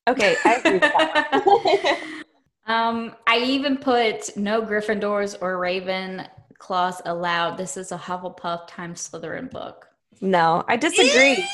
[0.09, 0.81] Okay, I agree.
[2.67, 7.57] Um, I even put no Gryffindors or Ravenclaws allowed.
[7.57, 9.89] This is a Hufflepuff times Slytherin book.
[10.21, 11.51] no, I disagree.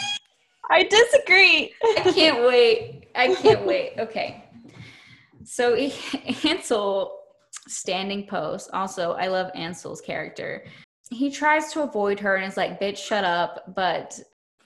[0.71, 1.75] I disagree.
[1.83, 3.09] I can't wait.
[3.15, 3.95] I can't wait.
[3.99, 4.45] Okay.
[5.45, 5.75] So
[6.45, 7.17] Ansel
[7.69, 8.71] standing post.
[8.73, 10.65] Also, I love Ansel's character.
[11.11, 13.75] He tries to avoid her and is like, bitch, shut up.
[13.75, 14.19] But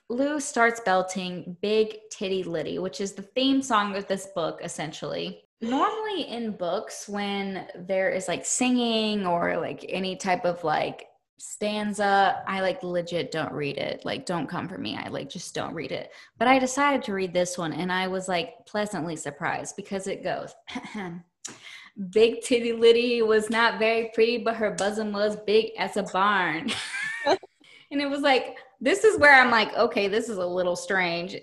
[0.08, 5.44] Lou starts belting Big Titty Liddy, which is the theme song of this book, essentially.
[5.60, 11.09] Normally in books, when there is like singing or like any type of like
[11.40, 14.04] stanza, I like legit don't read it.
[14.04, 14.96] Like, don't come for me.
[14.96, 16.12] I like just don't read it.
[16.38, 20.22] But I decided to read this one and I was like pleasantly surprised because it
[20.22, 20.54] goes
[22.10, 26.70] Big Titty Liddy was not very pretty, but her bosom was big as a barn.
[27.26, 31.36] and it was like, this is where I'm like, okay, this is a little strange.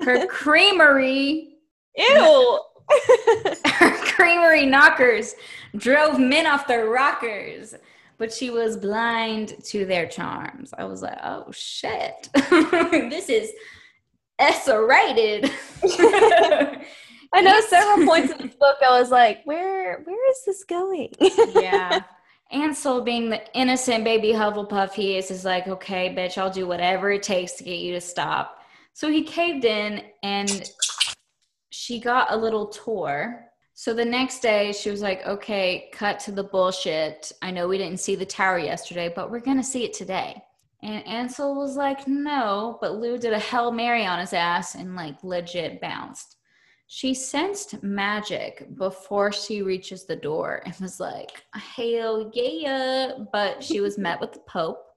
[0.00, 1.56] Her creamery,
[1.96, 2.60] Ew.
[3.66, 5.34] her creamery knockers
[5.76, 7.74] drove men off their rockers,
[8.22, 10.72] but she was blind to their charms.
[10.78, 13.50] I was like, oh shit, this is
[14.38, 15.50] S-rated.
[15.82, 21.12] I know several points in this book I was like, where where is this going?
[21.20, 22.02] yeah.
[22.52, 27.10] Ansel, being the innocent baby Hufflepuff he is, is like, okay, bitch, I'll do whatever
[27.10, 28.58] it takes to get you to stop.
[28.92, 30.70] So he caved in and
[31.70, 33.46] she got a little tour.
[33.82, 37.32] So the next day she was like, okay, cut to the bullshit.
[37.42, 40.40] I know we didn't see the tower yesterday, but we're going to see it today.
[40.84, 44.94] And Ansel was like, no, but Lou did a Hail Mary on his ass and
[44.94, 46.36] like legit bounced.
[46.86, 53.14] She sensed magic before she reaches the door and was like, Hail yeah.
[53.32, 54.91] But she was met with the Pope.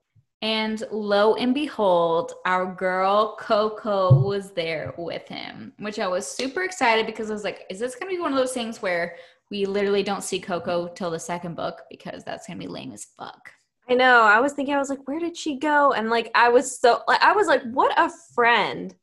[0.46, 6.62] And lo and behold, our girl Coco was there with him, which I was super
[6.62, 9.16] excited because I was like, is this going to be one of those things where
[9.50, 12.92] we literally don't see Coco till the second book because that's going to be lame
[12.92, 13.54] as fuck?
[13.90, 14.22] I know.
[14.22, 15.94] I was thinking, I was like, where did she go?
[15.94, 18.94] And like, I was so, like, I was like, what a friend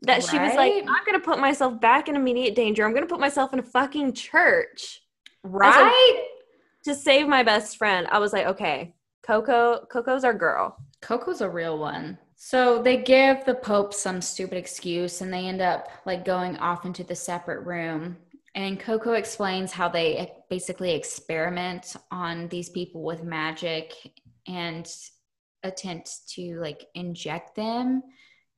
[0.00, 2.84] that she was like, I'm going to put myself back in immediate danger.
[2.84, 5.00] I'm going to put myself in a fucking church
[5.44, 6.24] Right?
[6.86, 8.08] to save my best friend.
[8.10, 10.76] I was like, okay, Coco, Coco's our girl.
[11.00, 12.18] Coco's a real one.
[12.36, 16.84] So they give the Pope some stupid excuse and they end up like going off
[16.84, 18.16] into the separate room.
[18.54, 23.92] And Coco explains how they basically experiment on these people with magic
[24.46, 24.92] and
[25.62, 28.02] attempt to like inject them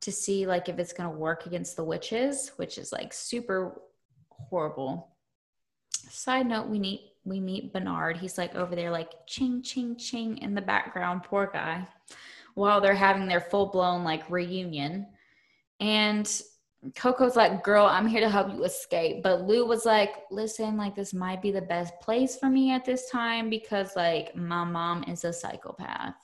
[0.00, 3.80] to see like if it's going to work against the witches, which is like super
[4.30, 5.10] horrible.
[6.10, 8.18] Side note, we meet we meet Bernard.
[8.18, 11.86] He's like over there like ching ching ching in the background, poor guy,
[12.54, 15.06] while they're having their full blown like reunion.
[15.80, 16.30] And
[16.94, 20.94] Coco's like, "Girl, I'm here to help you escape." But Lou was like, "Listen, like
[20.94, 25.04] this might be the best place for me at this time because like my mom
[25.04, 26.14] is a psychopath."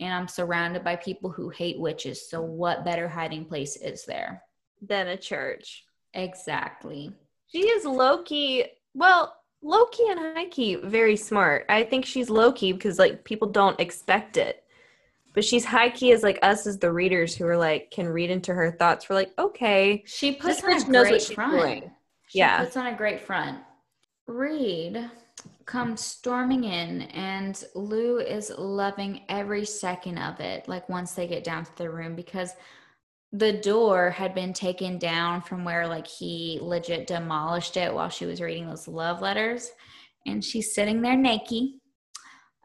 [0.00, 2.30] And I'm surrounded by people who hate witches.
[2.30, 4.44] So, what better hiding place is there?
[4.80, 5.84] Than a church.
[6.14, 7.12] Exactly.
[7.48, 11.66] She is low key, well, low key and high key, very smart.
[11.68, 14.64] I think she's low key because like people don't expect it.
[15.34, 18.30] But she's high key as like us as the readers who are like can read
[18.30, 19.08] into her thoughts.
[19.08, 21.84] We're like, okay, She puts This on a bitch knows what great she's front.
[22.28, 22.64] She Yeah.
[22.64, 23.58] puts on a great front.
[24.26, 25.10] Reid
[25.64, 30.66] comes storming in, and Lou is loving every second of it.
[30.66, 32.54] Like once they get down to the room, because
[33.32, 38.24] the door had been taken down from where like he legit demolished it while she
[38.24, 39.70] was reading those love letters,
[40.26, 41.64] and she's sitting there naked,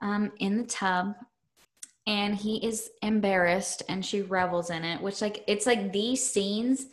[0.02, 1.14] um, in the tub.
[2.06, 6.88] And he is embarrassed and she revels in it, which, like, it's like these scenes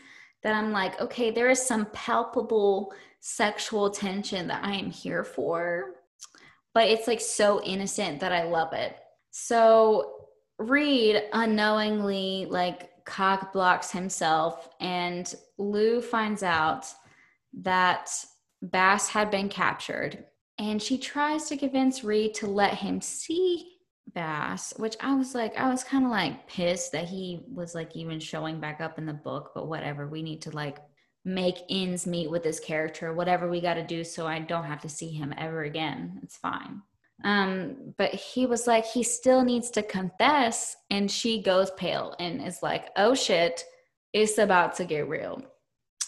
[0.44, 5.96] that I'm like, okay, there is some palpable sexual tension that I am here for,
[6.74, 8.96] but it's like so innocent that I love it.
[9.32, 10.14] So
[10.58, 16.86] Reid unknowingly like cock blocks himself, and Lou finds out
[17.62, 18.11] that
[18.62, 20.24] Bas had been captured.
[20.59, 23.78] And she tries to convince Reid to let him see
[24.14, 27.96] Bas, which I was like, I was kind of like pissed that he was like
[27.96, 30.07] even showing back up in the book, but whatever.
[30.07, 30.78] We need to like
[31.24, 34.82] make ends meet with this character, whatever we got to do so I don't have
[34.82, 36.20] to see him ever again.
[36.22, 36.82] It's fine.
[37.24, 40.76] Um, but he was like, he still needs to confess.
[40.90, 43.64] And she goes pale and is like, oh shit,
[44.12, 45.42] it's about to get real.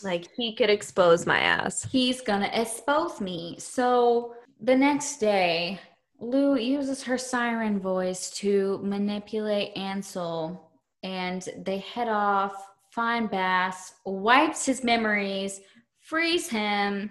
[0.02, 1.84] Like he could expose my ass.
[1.90, 3.56] He's gonna expose me.
[3.58, 5.80] So the next day,
[6.18, 10.70] Lou uses her siren voice to manipulate Ansel,
[11.02, 12.54] and they head off,
[12.90, 15.60] find Bas, wipes his memories,
[16.00, 17.10] frees him,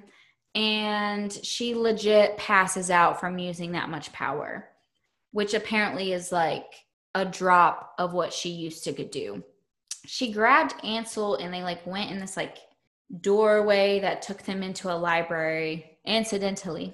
[0.55, 4.67] and she legit passes out from using that much power,
[5.31, 6.65] which apparently is like
[7.15, 9.43] a drop of what she used to could do.
[10.05, 12.57] She grabbed Ansel and they like went in this like
[13.19, 16.93] doorway that took them into a library, incidentally,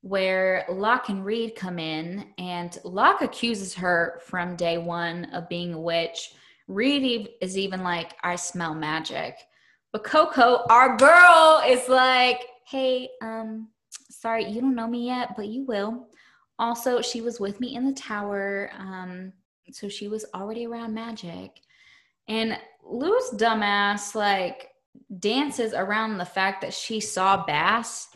[0.00, 5.74] where Locke and Reid come in, and Locke accuses her from day one of being
[5.74, 6.32] a witch.
[6.68, 9.36] Reid is even like, I smell magic.
[9.92, 13.68] But Coco, our girl, is like, hey, um,
[14.10, 16.08] sorry, you don't know me yet, but you will.
[16.58, 18.70] Also, she was with me in the tower.
[18.76, 19.32] Um,
[19.72, 21.60] so she was already around magic.
[22.28, 24.70] And Lou's dumbass, like,
[25.18, 28.08] dances around the fact that she saw Bas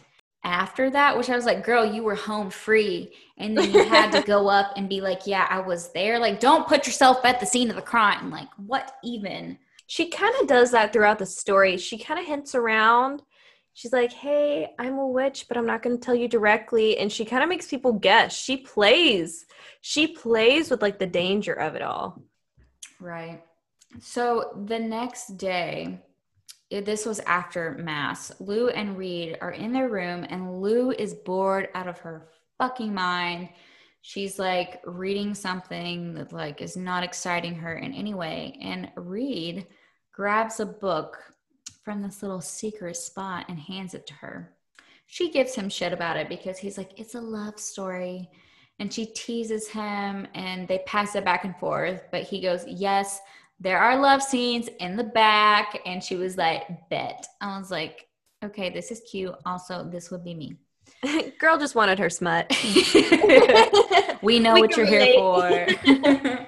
[0.42, 3.12] after that, which I was like, girl, you were home free.
[3.36, 6.18] And then you had to go up and be like, yeah, I was there.
[6.18, 8.30] Like, don't put yourself at the scene of the crime.
[8.30, 9.58] Like, what even?
[9.86, 11.76] She kind of does that throughout the story.
[11.76, 13.22] She kind of hints around.
[13.74, 16.98] She's like, hey, I'm a witch, but I'm not going to tell you directly.
[16.98, 18.34] And she kind of makes people guess.
[18.34, 19.46] She plays.
[19.80, 22.22] She plays with like the danger of it all.
[23.00, 23.42] Right.
[24.00, 26.00] So the next day,
[26.70, 28.32] this was after mass.
[28.40, 32.94] Lou and Reid are in their room, and Lou is bored out of her fucking
[32.94, 33.48] mind.
[34.02, 38.56] She's like reading something that like is not exciting her in any way.
[38.62, 39.66] And Reid
[40.12, 41.18] grabs a book
[41.90, 44.52] from this little secret spot and hands it to her.
[45.08, 48.30] She gives him shit about it because he's like, it's a love story.
[48.78, 52.04] And she teases him and they pass it back and forth.
[52.12, 53.20] But he goes, Yes,
[53.58, 55.80] there are love scenes in the back.
[55.84, 57.26] And she was like, bet.
[57.40, 58.06] I was like,
[58.44, 59.34] okay, this is cute.
[59.44, 60.54] Also, this would be me.
[61.40, 62.46] Girl just wanted her smut.
[64.22, 65.66] we know we what you're relate.
[65.66, 66.39] here for.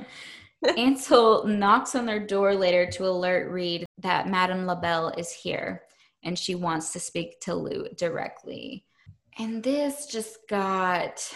[0.63, 5.83] Ansel knocks on their door later to alert Reid that Madame LaBelle is here
[6.25, 8.85] and she wants to speak to Lou directly.
[9.39, 11.29] And this just got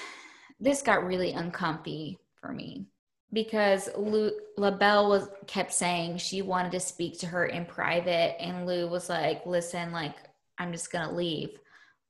[0.60, 2.86] this got really uncomfy for me
[3.32, 8.66] because Lou, LaBelle was kept saying she wanted to speak to her in private, and
[8.66, 10.14] Lou was like, "Listen, like
[10.58, 11.58] I'm just gonna leave,"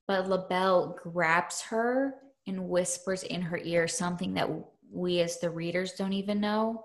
[0.06, 2.14] but LaBelle grabs her
[2.46, 4.48] and whispers in her ear something that
[4.90, 6.84] we as the readers don't even know,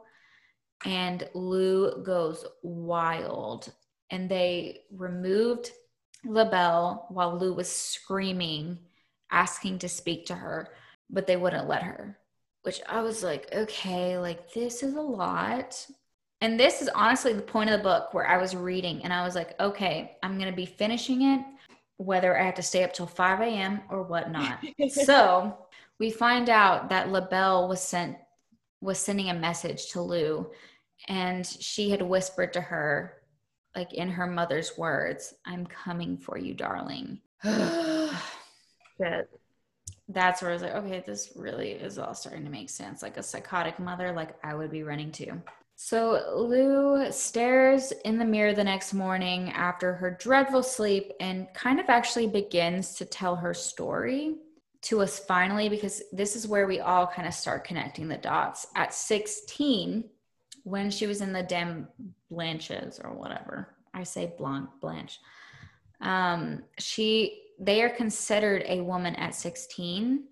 [0.85, 3.71] and Lou goes wild,
[4.09, 5.71] and they removed
[6.25, 8.79] LaBelle while Lou was screaming,
[9.31, 10.69] asking to speak to her,
[11.09, 12.17] but they wouldn't let her
[12.63, 15.85] which I was like, okay, like this is a lot.
[16.41, 19.23] And this is honestly the point of the book where I was reading and I
[19.23, 21.41] was like, okay, I'm going to be finishing it,
[21.97, 23.81] whether I have to stay up till 5 a.m.
[23.89, 24.59] or whatnot.
[24.89, 25.57] so
[25.99, 28.17] we find out that LaBelle was sent,
[28.79, 30.49] was sending a message to Lou
[31.07, 33.17] and she had whispered to her,
[33.75, 37.19] like in her mother's words, I'm coming for you, darling.
[37.43, 39.29] Shit
[40.13, 43.01] that's where I was like, okay, this really is all starting to make sense.
[43.01, 45.41] Like a psychotic mother, like I would be running to.
[45.75, 51.79] So Lou stares in the mirror the next morning after her dreadful sleep and kind
[51.79, 54.35] of actually begins to tell her story
[54.83, 58.67] to us finally, because this is where we all kind of start connecting the dots.
[58.75, 60.03] At 16,
[60.63, 61.87] when she was in the Dame
[62.29, 65.19] Blanches or whatever, I say Blanc, Blanche,
[66.01, 70.23] um, she they are considered a woman at 16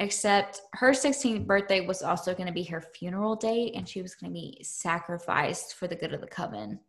[0.00, 4.14] except her 16th birthday was also going to be her funeral date and she was
[4.14, 6.80] going to be sacrificed for the good of the coven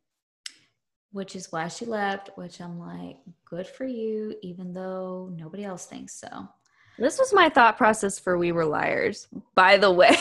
[1.12, 5.86] which is why she left which i'm like good for you even though nobody else
[5.86, 6.48] thinks so.
[6.98, 10.16] This was my thought process for we were liars by the way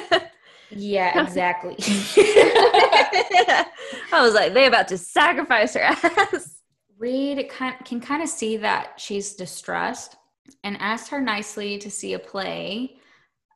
[0.76, 1.74] yeah exactly
[4.12, 6.60] i was like they about to sacrifice her ass
[6.96, 10.16] Reid can, can kind of see that she's distressed
[10.62, 12.96] and asked her nicely to see a play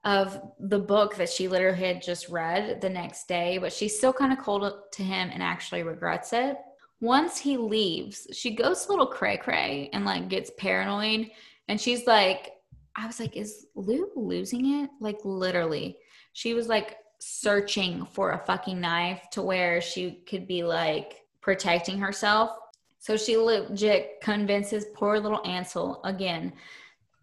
[0.05, 4.13] of the book that she literally had just read the next day, but she's still
[4.13, 6.57] kind of cold to him and actually regrets it.
[7.01, 11.31] Once he leaves, she goes a little cray cray and like gets paranoid.
[11.69, 12.53] And she's like,
[12.97, 14.91] I was like, is Lou losing it?
[15.01, 15.99] Like, literally.
[16.33, 21.99] She was like searching for a fucking knife to where she could be like protecting
[21.99, 22.51] herself.
[22.99, 26.53] So she legit convinces poor little Ansel again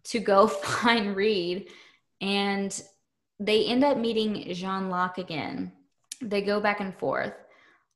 [0.04, 1.70] to go find Reid.
[2.20, 2.80] And
[3.38, 5.72] they end up meeting Jean Locke again.
[6.20, 7.34] They go back and forth.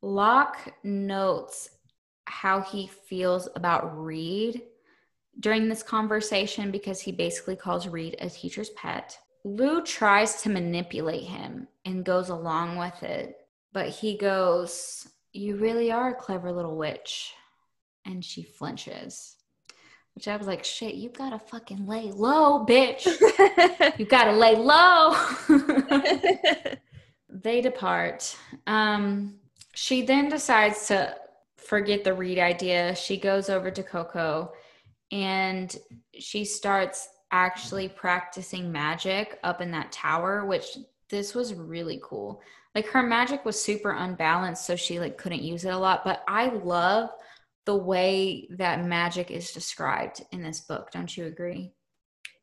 [0.03, 1.71] Locke notes
[2.25, 4.63] how he feels about Reid
[5.39, 9.19] during this conversation because he basically calls Reid a teacher's pet.
[9.45, 13.37] Lou tries to manipulate him and goes along with it,
[13.73, 17.33] but he goes, You really are a clever little witch.
[18.05, 19.37] And she flinches,
[20.15, 23.07] which I was like, Shit, you gotta fucking lay low, bitch.
[23.99, 25.17] you gotta lay low.
[27.29, 28.37] they depart.
[28.67, 29.37] Um,
[29.75, 31.17] she then decides to
[31.57, 32.95] forget the Reid idea.
[32.95, 34.53] She goes over to Coco
[35.13, 35.75] and
[36.19, 40.77] she starts actually practicing magic up in that tower which
[41.11, 42.41] this was really cool.
[42.75, 46.23] Like her magic was super unbalanced so she like couldn't use it a lot but
[46.29, 47.11] i love
[47.67, 50.91] the way that magic is described in this book.
[50.91, 51.73] Don't you agree?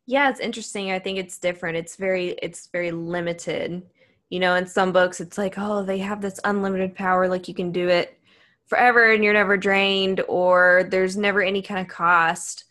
[0.05, 0.91] Yeah it's interesting.
[0.91, 1.77] I think it's different.
[1.77, 3.83] It's very it's very limited.
[4.29, 7.53] You know in some books it's like oh they have this unlimited power like you
[7.53, 8.19] can do it
[8.65, 12.65] forever and you're never drained or there's never any kind of cost.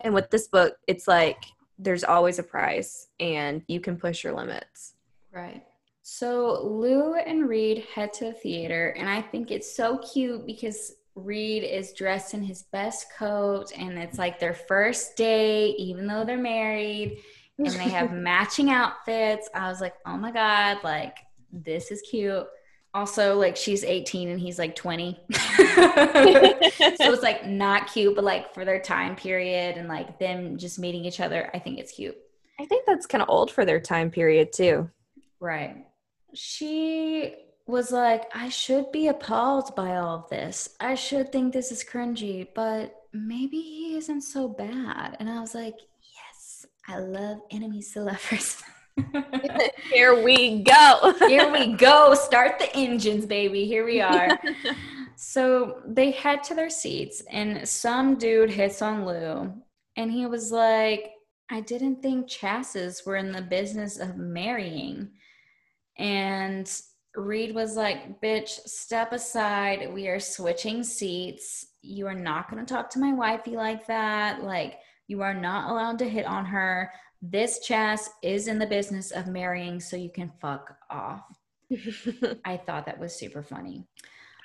[0.00, 1.44] And with this book it's like
[1.80, 4.94] there's always a price and you can push your limits.
[5.32, 5.64] Right.
[6.02, 10.92] So lou and Reid head to the theater and i think it's so cute because
[11.14, 16.24] Reid is dressed in his best coat and it's like their first date even though
[16.24, 17.18] they're married
[17.58, 19.48] and they have matching outfits.
[19.54, 21.16] I was like oh my god like
[21.52, 22.46] this is cute
[22.92, 25.38] also like she's 18 and he's like 20 so
[27.12, 31.04] it's like not cute but like for their time period and like them just meeting
[31.04, 32.16] each other i think it's cute.
[32.58, 34.90] I think that's kind of old for their time period too.
[35.40, 35.86] Right.
[36.34, 37.34] She
[37.66, 40.70] was like i should be appalled by all of this.
[40.80, 45.16] I should think this is cringy but maybe he isn't so bad.
[45.20, 48.62] And i was like yes i love enemies to lovers
[49.92, 51.14] Here we go.
[51.28, 52.14] Here we go.
[52.14, 53.66] Start the engines, baby.
[53.66, 54.38] Here we are.
[55.16, 59.52] so they head to their seats, and some dude hits on Lou,
[59.96, 61.12] and he was like,
[61.50, 65.10] I didn't think chasseurs were in the business of marrying.
[65.98, 66.70] And
[67.16, 69.92] Reid was like, Bitch, step aside.
[69.92, 71.66] We are switching seats.
[71.82, 74.42] You are not going to talk to my wifey like that.
[74.42, 74.78] Like,
[75.08, 76.92] you are not allowed to hit on her
[77.22, 81.22] this Chas is in the business of marrying so you can fuck off.
[82.44, 83.84] I thought that was super funny.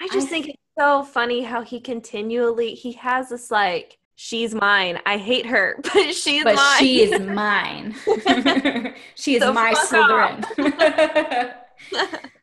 [0.02, 4.54] I just I think it's so funny how he continually he has this like she's
[4.54, 5.00] mine.
[5.06, 6.80] I hate her, but she's but mine.
[6.80, 7.96] she is mine.
[9.16, 11.54] she is so my Slytherin.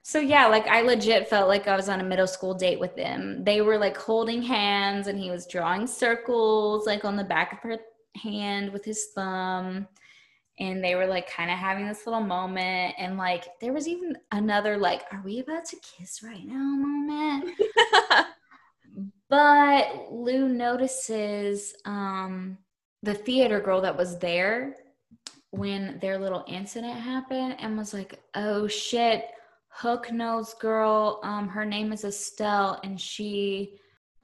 [0.02, 2.96] so yeah, like I legit felt like I was on a middle school date with
[2.96, 3.44] them.
[3.44, 7.58] They were like holding hands and he was drawing circles like on the back of
[7.58, 7.76] her
[8.16, 9.86] hand with his thumb
[10.59, 14.16] and they were like kind of having this little moment and like there was even
[14.32, 17.50] another like are we about to kiss right now moment?
[19.28, 22.59] But lou notices um
[23.03, 24.76] the theater girl that was there
[25.53, 29.24] when their little incident happened and was like oh shit
[29.68, 33.78] hook nose girl um her name is estelle and she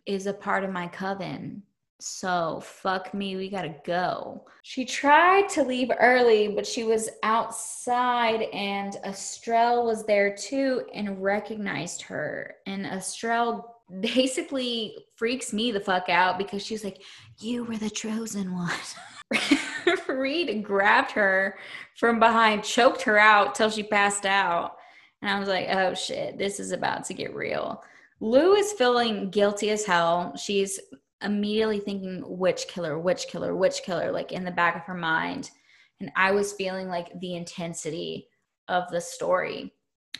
[0.04, 1.62] is a part of my coven
[2.00, 4.44] so fuck me, we gotta go.
[4.62, 11.22] She tried to leave early, but she was outside and Estrelle was there too and
[11.22, 12.56] recognized her.
[12.66, 13.64] And Estrelle
[14.00, 17.02] basically freaks me the fuck out because she's like,
[17.38, 18.70] You were the chosen one.
[20.08, 21.58] Reid grabbed her
[21.96, 24.76] from behind, choked her out till she passed out.
[25.22, 27.82] And I was like, oh shit, this is about to get real.
[28.20, 30.34] Lou is feeling guilty as hell.
[30.36, 30.78] She's
[31.22, 35.50] immediately thinking which killer, which killer, which killer, like in the back of her mind.
[36.00, 38.28] And I was feeling like the intensity
[38.68, 39.72] of the story.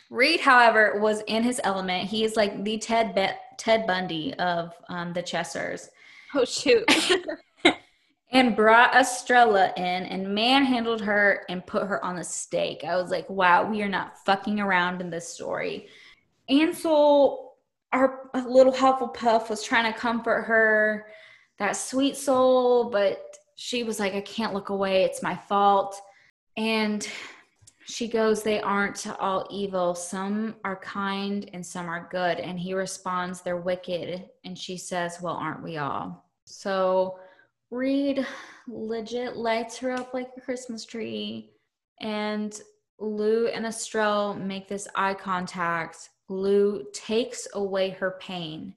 [0.09, 2.09] Reid, however, was in his element.
[2.09, 5.89] He is like the Ted Be- Ted Bundy of um, the Chasseurs.
[6.35, 6.85] Oh shoot!
[8.31, 12.83] and brought Estrella in and manhandled her and put her on the stake.
[12.83, 15.87] I was like, wow, we are not fucking around in this story.
[16.47, 17.48] Ansel
[17.93, 21.07] our little Hufflepuff was trying to comfort her,
[21.57, 25.03] that sweet soul, but she was like, I can't look away.
[25.03, 25.99] It's my fault.
[26.55, 27.07] And
[27.85, 29.95] she goes, They aren't all evil.
[29.95, 32.39] Some are kind and some are good.
[32.39, 34.29] And he responds, They're wicked.
[34.45, 36.25] And she says, Well, aren't we all?
[36.45, 37.19] So
[37.71, 38.25] Reid
[38.67, 41.51] legit lights her up like a Christmas tree.
[41.99, 42.59] And
[42.99, 46.09] Lou and Estrelle make this eye contact.
[46.29, 48.75] Lou takes away her pain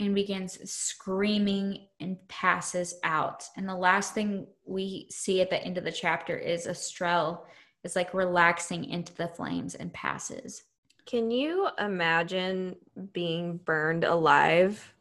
[0.00, 3.44] and begins screaming and passes out.
[3.56, 7.42] And the last thing we see at the end of the chapter is Estrelle
[7.84, 10.64] is like relaxing into the flames and passes.
[11.06, 12.76] Can you imagine
[13.12, 14.92] being burned alive?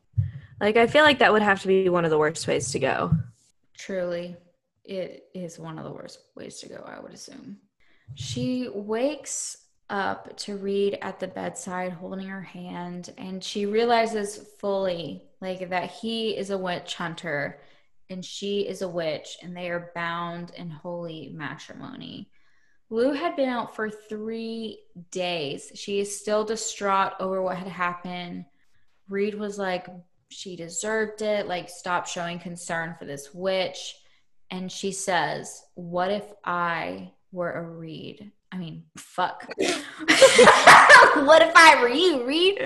[0.59, 2.79] Like, I feel like that would have to be one of the worst ways to
[2.79, 3.11] go.
[3.77, 4.35] Truly,
[4.83, 7.57] it is one of the worst ways to go, I would assume.
[8.15, 15.23] She wakes up to Reid at the bedside holding her hand, and she realizes fully
[15.41, 17.59] like that he is a witch hunter
[18.09, 22.31] and she is a witch, and they are bound in holy matrimony.
[22.89, 24.79] Lou had been out for three
[25.11, 25.71] days.
[25.75, 28.45] She is still distraught over what had happened.
[29.07, 29.87] Reid was like,
[30.29, 31.47] she deserved it.
[31.47, 33.95] Like, stop showing concern for this witch.
[34.49, 38.31] And she says, What if I were a Reid?
[38.51, 39.45] I mean, fuck.
[39.57, 42.59] what if I were you, Reid?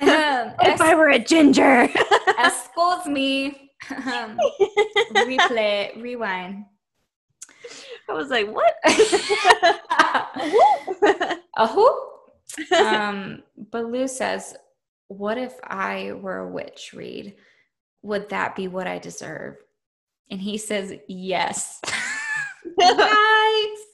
[0.00, 1.88] um, if I were a ginger.
[2.38, 3.70] excuse me.
[3.90, 4.38] Um,
[5.12, 6.64] replay, rewind.
[8.08, 8.74] I was like, what?
[11.56, 12.10] a who?
[12.76, 14.56] Um, but Lou says,
[15.08, 17.36] What if I were a witch, Reid?
[18.02, 19.56] Would that be what I deserve?
[20.30, 21.80] And he says, Yes.
[22.76, 23.84] Nice.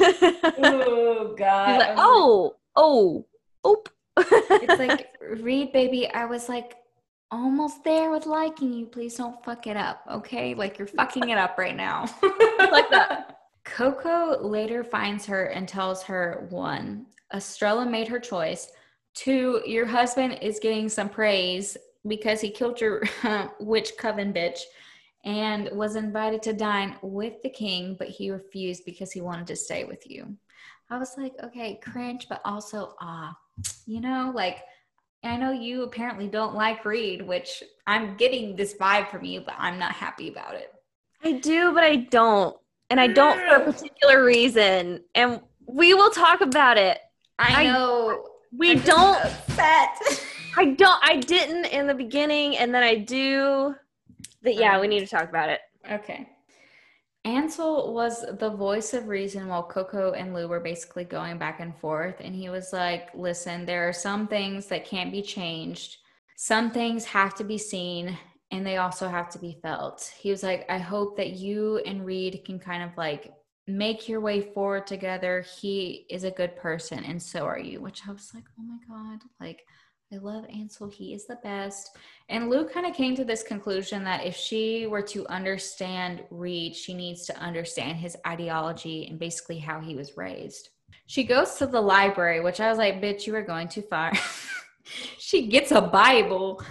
[0.00, 1.78] oh, God.
[1.78, 3.26] Like, oh, oh,
[3.66, 3.88] oop.
[4.16, 6.76] it's like, Reid, baby, I was like,
[7.30, 8.86] almost there with liking you.
[8.86, 10.54] Please don't fuck it up, okay?
[10.54, 12.06] Like you're fucking it up right now.
[12.70, 13.38] like that.
[13.64, 18.70] Coco later finds her and tells her one, Estrella made her choice.
[19.14, 23.02] Two, your husband is getting some praise because he killed your
[23.60, 24.60] witch coven bitch
[25.26, 29.56] and was invited to dine with the king, but he refused because he wanted to
[29.56, 30.34] stay with you.
[30.88, 33.36] I was like, okay, cringe, but also ah,
[33.86, 34.60] you know, like
[35.22, 39.54] I know you apparently don't like Reid, which I'm getting this vibe from you, but
[39.58, 40.72] I'm not happy about it.
[41.22, 42.56] I do, but I don't
[42.90, 45.00] and I don't for a particular reason.
[45.14, 46.98] And we will talk about it.
[47.38, 48.24] I know.
[48.56, 49.24] we I'm don't.
[49.24, 49.98] upset.
[50.56, 50.98] I don't.
[51.02, 53.74] I didn't in the beginning, and then I do.
[54.46, 55.60] But yeah, we need to talk about it.
[55.90, 56.28] Okay.
[57.24, 61.76] Ansel was the voice of reason while Coco and Lou were basically going back and
[61.76, 62.20] forth.
[62.20, 65.96] And he was like, listen, there are some things that can't be changed.
[66.36, 68.16] Some things have to be seen
[68.52, 70.12] and they also have to be felt.
[70.16, 73.32] He was like, I hope that you and Reid can kind of like
[73.66, 75.44] make your way forward together.
[75.60, 77.80] He is a good person, and so are you.
[77.80, 79.64] Which I was like, oh my God, like,
[80.12, 80.88] I love Ansel.
[80.88, 81.96] He is the best.
[82.28, 86.76] And Lou kind of came to this conclusion that if she were to understand Reid,
[86.76, 90.70] she needs to understand his ideology and basically how he was raised.
[91.06, 94.12] She goes to the library, which I was like, bitch, you are going too far.
[95.18, 96.62] she gets a Bible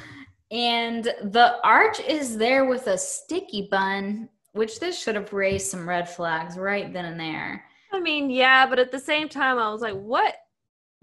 [0.52, 5.88] and the arch is there with a sticky bun, which this should have raised some
[5.88, 7.66] red flags right then and there.
[7.92, 10.36] I mean, yeah, but at the same time, I was like, what?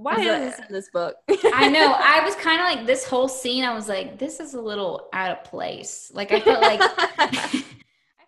[0.02, 1.16] Why Is is this in this book?
[1.54, 1.94] I know.
[1.98, 3.64] I was kind of like this whole scene.
[3.64, 6.10] I was like, this is a little out of place.
[6.12, 6.80] Like I felt like
[7.18, 7.64] I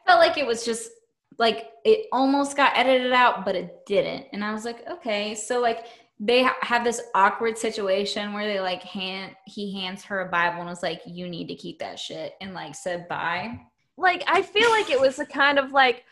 [0.07, 0.91] felt like it was just
[1.39, 4.27] like it almost got edited out, but it didn't.
[4.33, 5.87] And I was like, okay, so like
[6.21, 10.61] they ha- have this awkward situation where they like hand he hands her a Bible
[10.61, 13.59] and was like, you need to keep that shit, and like said bye.
[13.97, 16.05] like I feel like it was a kind of like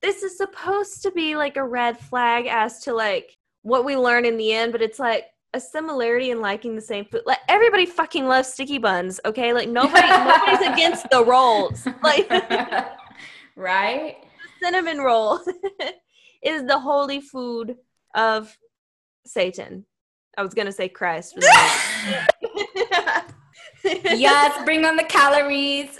[0.00, 4.24] this is supposed to be like a red flag as to like what we learn
[4.24, 7.22] in the end, but it's like a similarity in liking the same food.
[7.26, 9.52] Like everybody fucking loves sticky buns, okay?
[9.52, 11.86] Like nobody nobody's against the rolls.
[12.02, 12.28] Like
[13.56, 14.16] right?
[14.62, 15.40] cinnamon roll
[16.42, 17.76] is the holy food
[18.14, 18.56] of
[19.26, 19.86] Satan.
[20.36, 21.34] I was gonna say Christ.
[23.84, 25.98] yes, bring on the calories.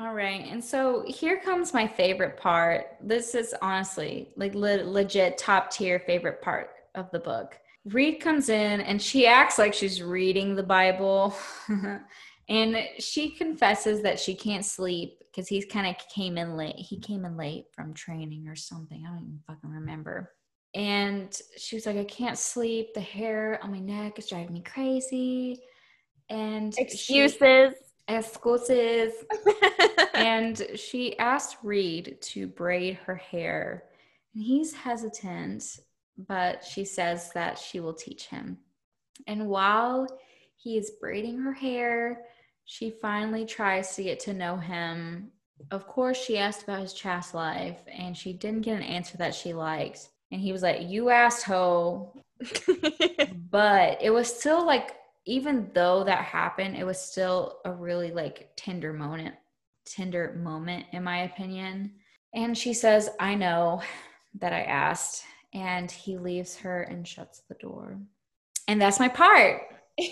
[0.00, 0.46] All right.
[0.48, 2.96] And so here comes my favorite part.
[3.02, 7.58] This is honestly like le- legit top tier favorite part of the book.
[7.84, 11.36] Reid comes in and she acts like she's reading the Bible.
[12.48, 16.76] and she confesses that she can't sleep because he's kind of came in late.
[16.76, 19.04] He came in late from training or something.
[19.06, 20.32] I don't even fucking remember.
[20.74, 22.94] And she was like, I can't sleep.
[22.94, 25.60] The hair on my neck is driving me crazy.
[26.30, 27.18] And she-
[28.16, 29.12] Excuses.
[30.20, 33.84] And she asked Reid to braid her hair.
[34.34, 35.80] And he's hesitant,
[36.28, 38.58] but she says that she will teach him.
[39.26, 40.06] And while
[40.56, 42.22] he is braiding her hair,
[42.66, 45.30] she finally tries to get to know him.
[45.70, 49.34] Of course, she asked about his chast life, and she didn't get an answer that
[49.34, 50.08] she liked.
[50.30, 52.14] And he was like, You asked, ho.
[53.50, 54.96] but it was still like,
[55.26, 59.34] even though that happened, it was still a really like tender moment,
[59.86, 61.92] tender moment, in my opinion.
[62.34, 63.82] And she says, I know
[64.38, 65.24] that I asked.
[65.52, 67.98] And he leaves her and shuts the door.
[68.68, 69.62] And that's my part.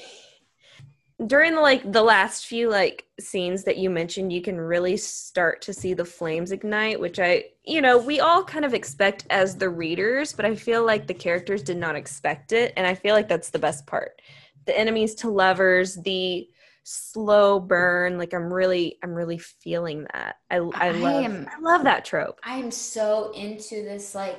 [1.27, 5.61] during the like the last few like scenes that you mentioned you can really start
[5.61, 9.57] to see the flames ignite which i you know we all kind of expect as
[9.57, 13.17] the readers but i feel like the characters did not expect it and i feel
[13.17, 14.23] like that's the best part
[14.69, 16.49] the enemies to lovers the
[16.85, 21.61] slow burn like i'm really i'm really feeling that i i love I, am, I
[21.61, 24.39] love that trope i'm so into this like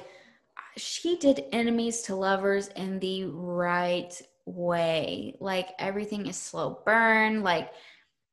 [0.77, 5.35] she did enemies to lovers in the right way.
[5.39, 7.43] Like everything is slow burn.
[7.43, 7.71] Like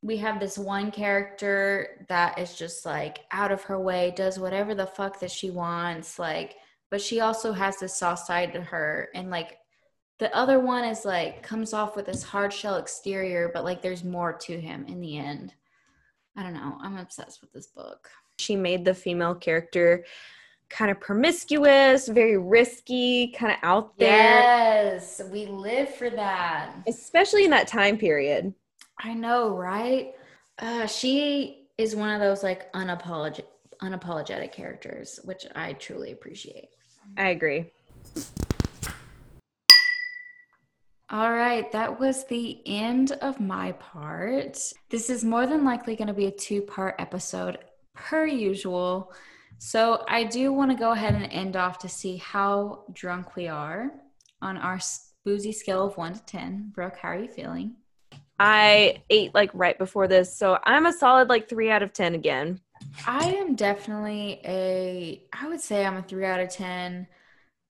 [0.02, 4.74] we have this one character that is just like out of her way, does whatever
[4.74, 6.18] the fuck that she wants.
[6.18, 6.56] Like,
[6.90, 9.08] but she also has this soft side to her.
[9.14, 9.58] And like
[10.18, 14.04] the other one is like comes off with this hard shell exterior, but like there's
[14.04, 15.54] more to him in the end.
[16.36, 16.78] I don't know.
[16.80, 18.10] I'm obsessed with this book.
[18.38, 20.04] She made the female character
[20.68, 24.40] kind of promiscuous, very risky, kind of out there.
[24.40, 26.72] Yes, we live for that.
[26.86, 28.52] Especially in that time period.
[28.98, 30.14] I know, right?
[30.58, 33.44] Uh, she is one of those like unapologetic
[33.82, 36.68] unapologetic characters, which I truly appreciate.
[37.18, 37.70] I agree.
[41.08, 44.58] All right, that was the end of my part.
[44.90, 47.58] This is more than likely going to be a two part episode,
[47.94, 49.12] per usual.
[49.58, 53.46] So I do want to go ahead and end off to see how drunk we
[53.46, 53.92] are
[54.42, 54.80] on our
[55.24, 56.72] boozy scale of one to 10.
[56.74, 57.76] Brooke, how are you feeling?
[58.40, 62.16] I ate like right before this, so I'm a solid like three out of 10
[62.16, 62.60] again.
[63.06, 67.06] I am definitely a, I would say I'm a three out of 10.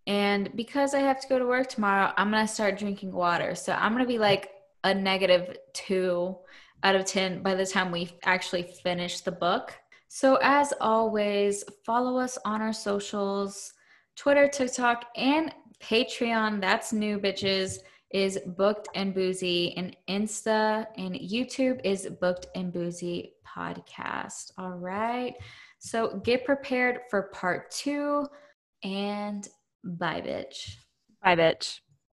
[0.07, 3.55] And because I have to go to work tomorrow, I'm going to start drinking water.
[3.55, 4.51] So I'm going to be like
[4.85, 6.37] a negative two
[6.83, 9.75] out of 10 by the time we actually finish the book.
[10.09, 13.73] So, as always, follow us on our socials
[14.15, 15.53] Twitter, TikTok, and
[15.83, 16.61] Patreon.
[16.61, 17.79] That's new, bitches.
[18.13, 24.53] Is booked and boozy, and Insta and YouTube is booked and boozy podcast.
[24.57, 25.35] All right.
[25.81, 28.27] So, get prepared for part two
[28.85, 29.49] and
[29.87, 30.77] bye, bitch.
[31.23, 31.81] Bye, bitch.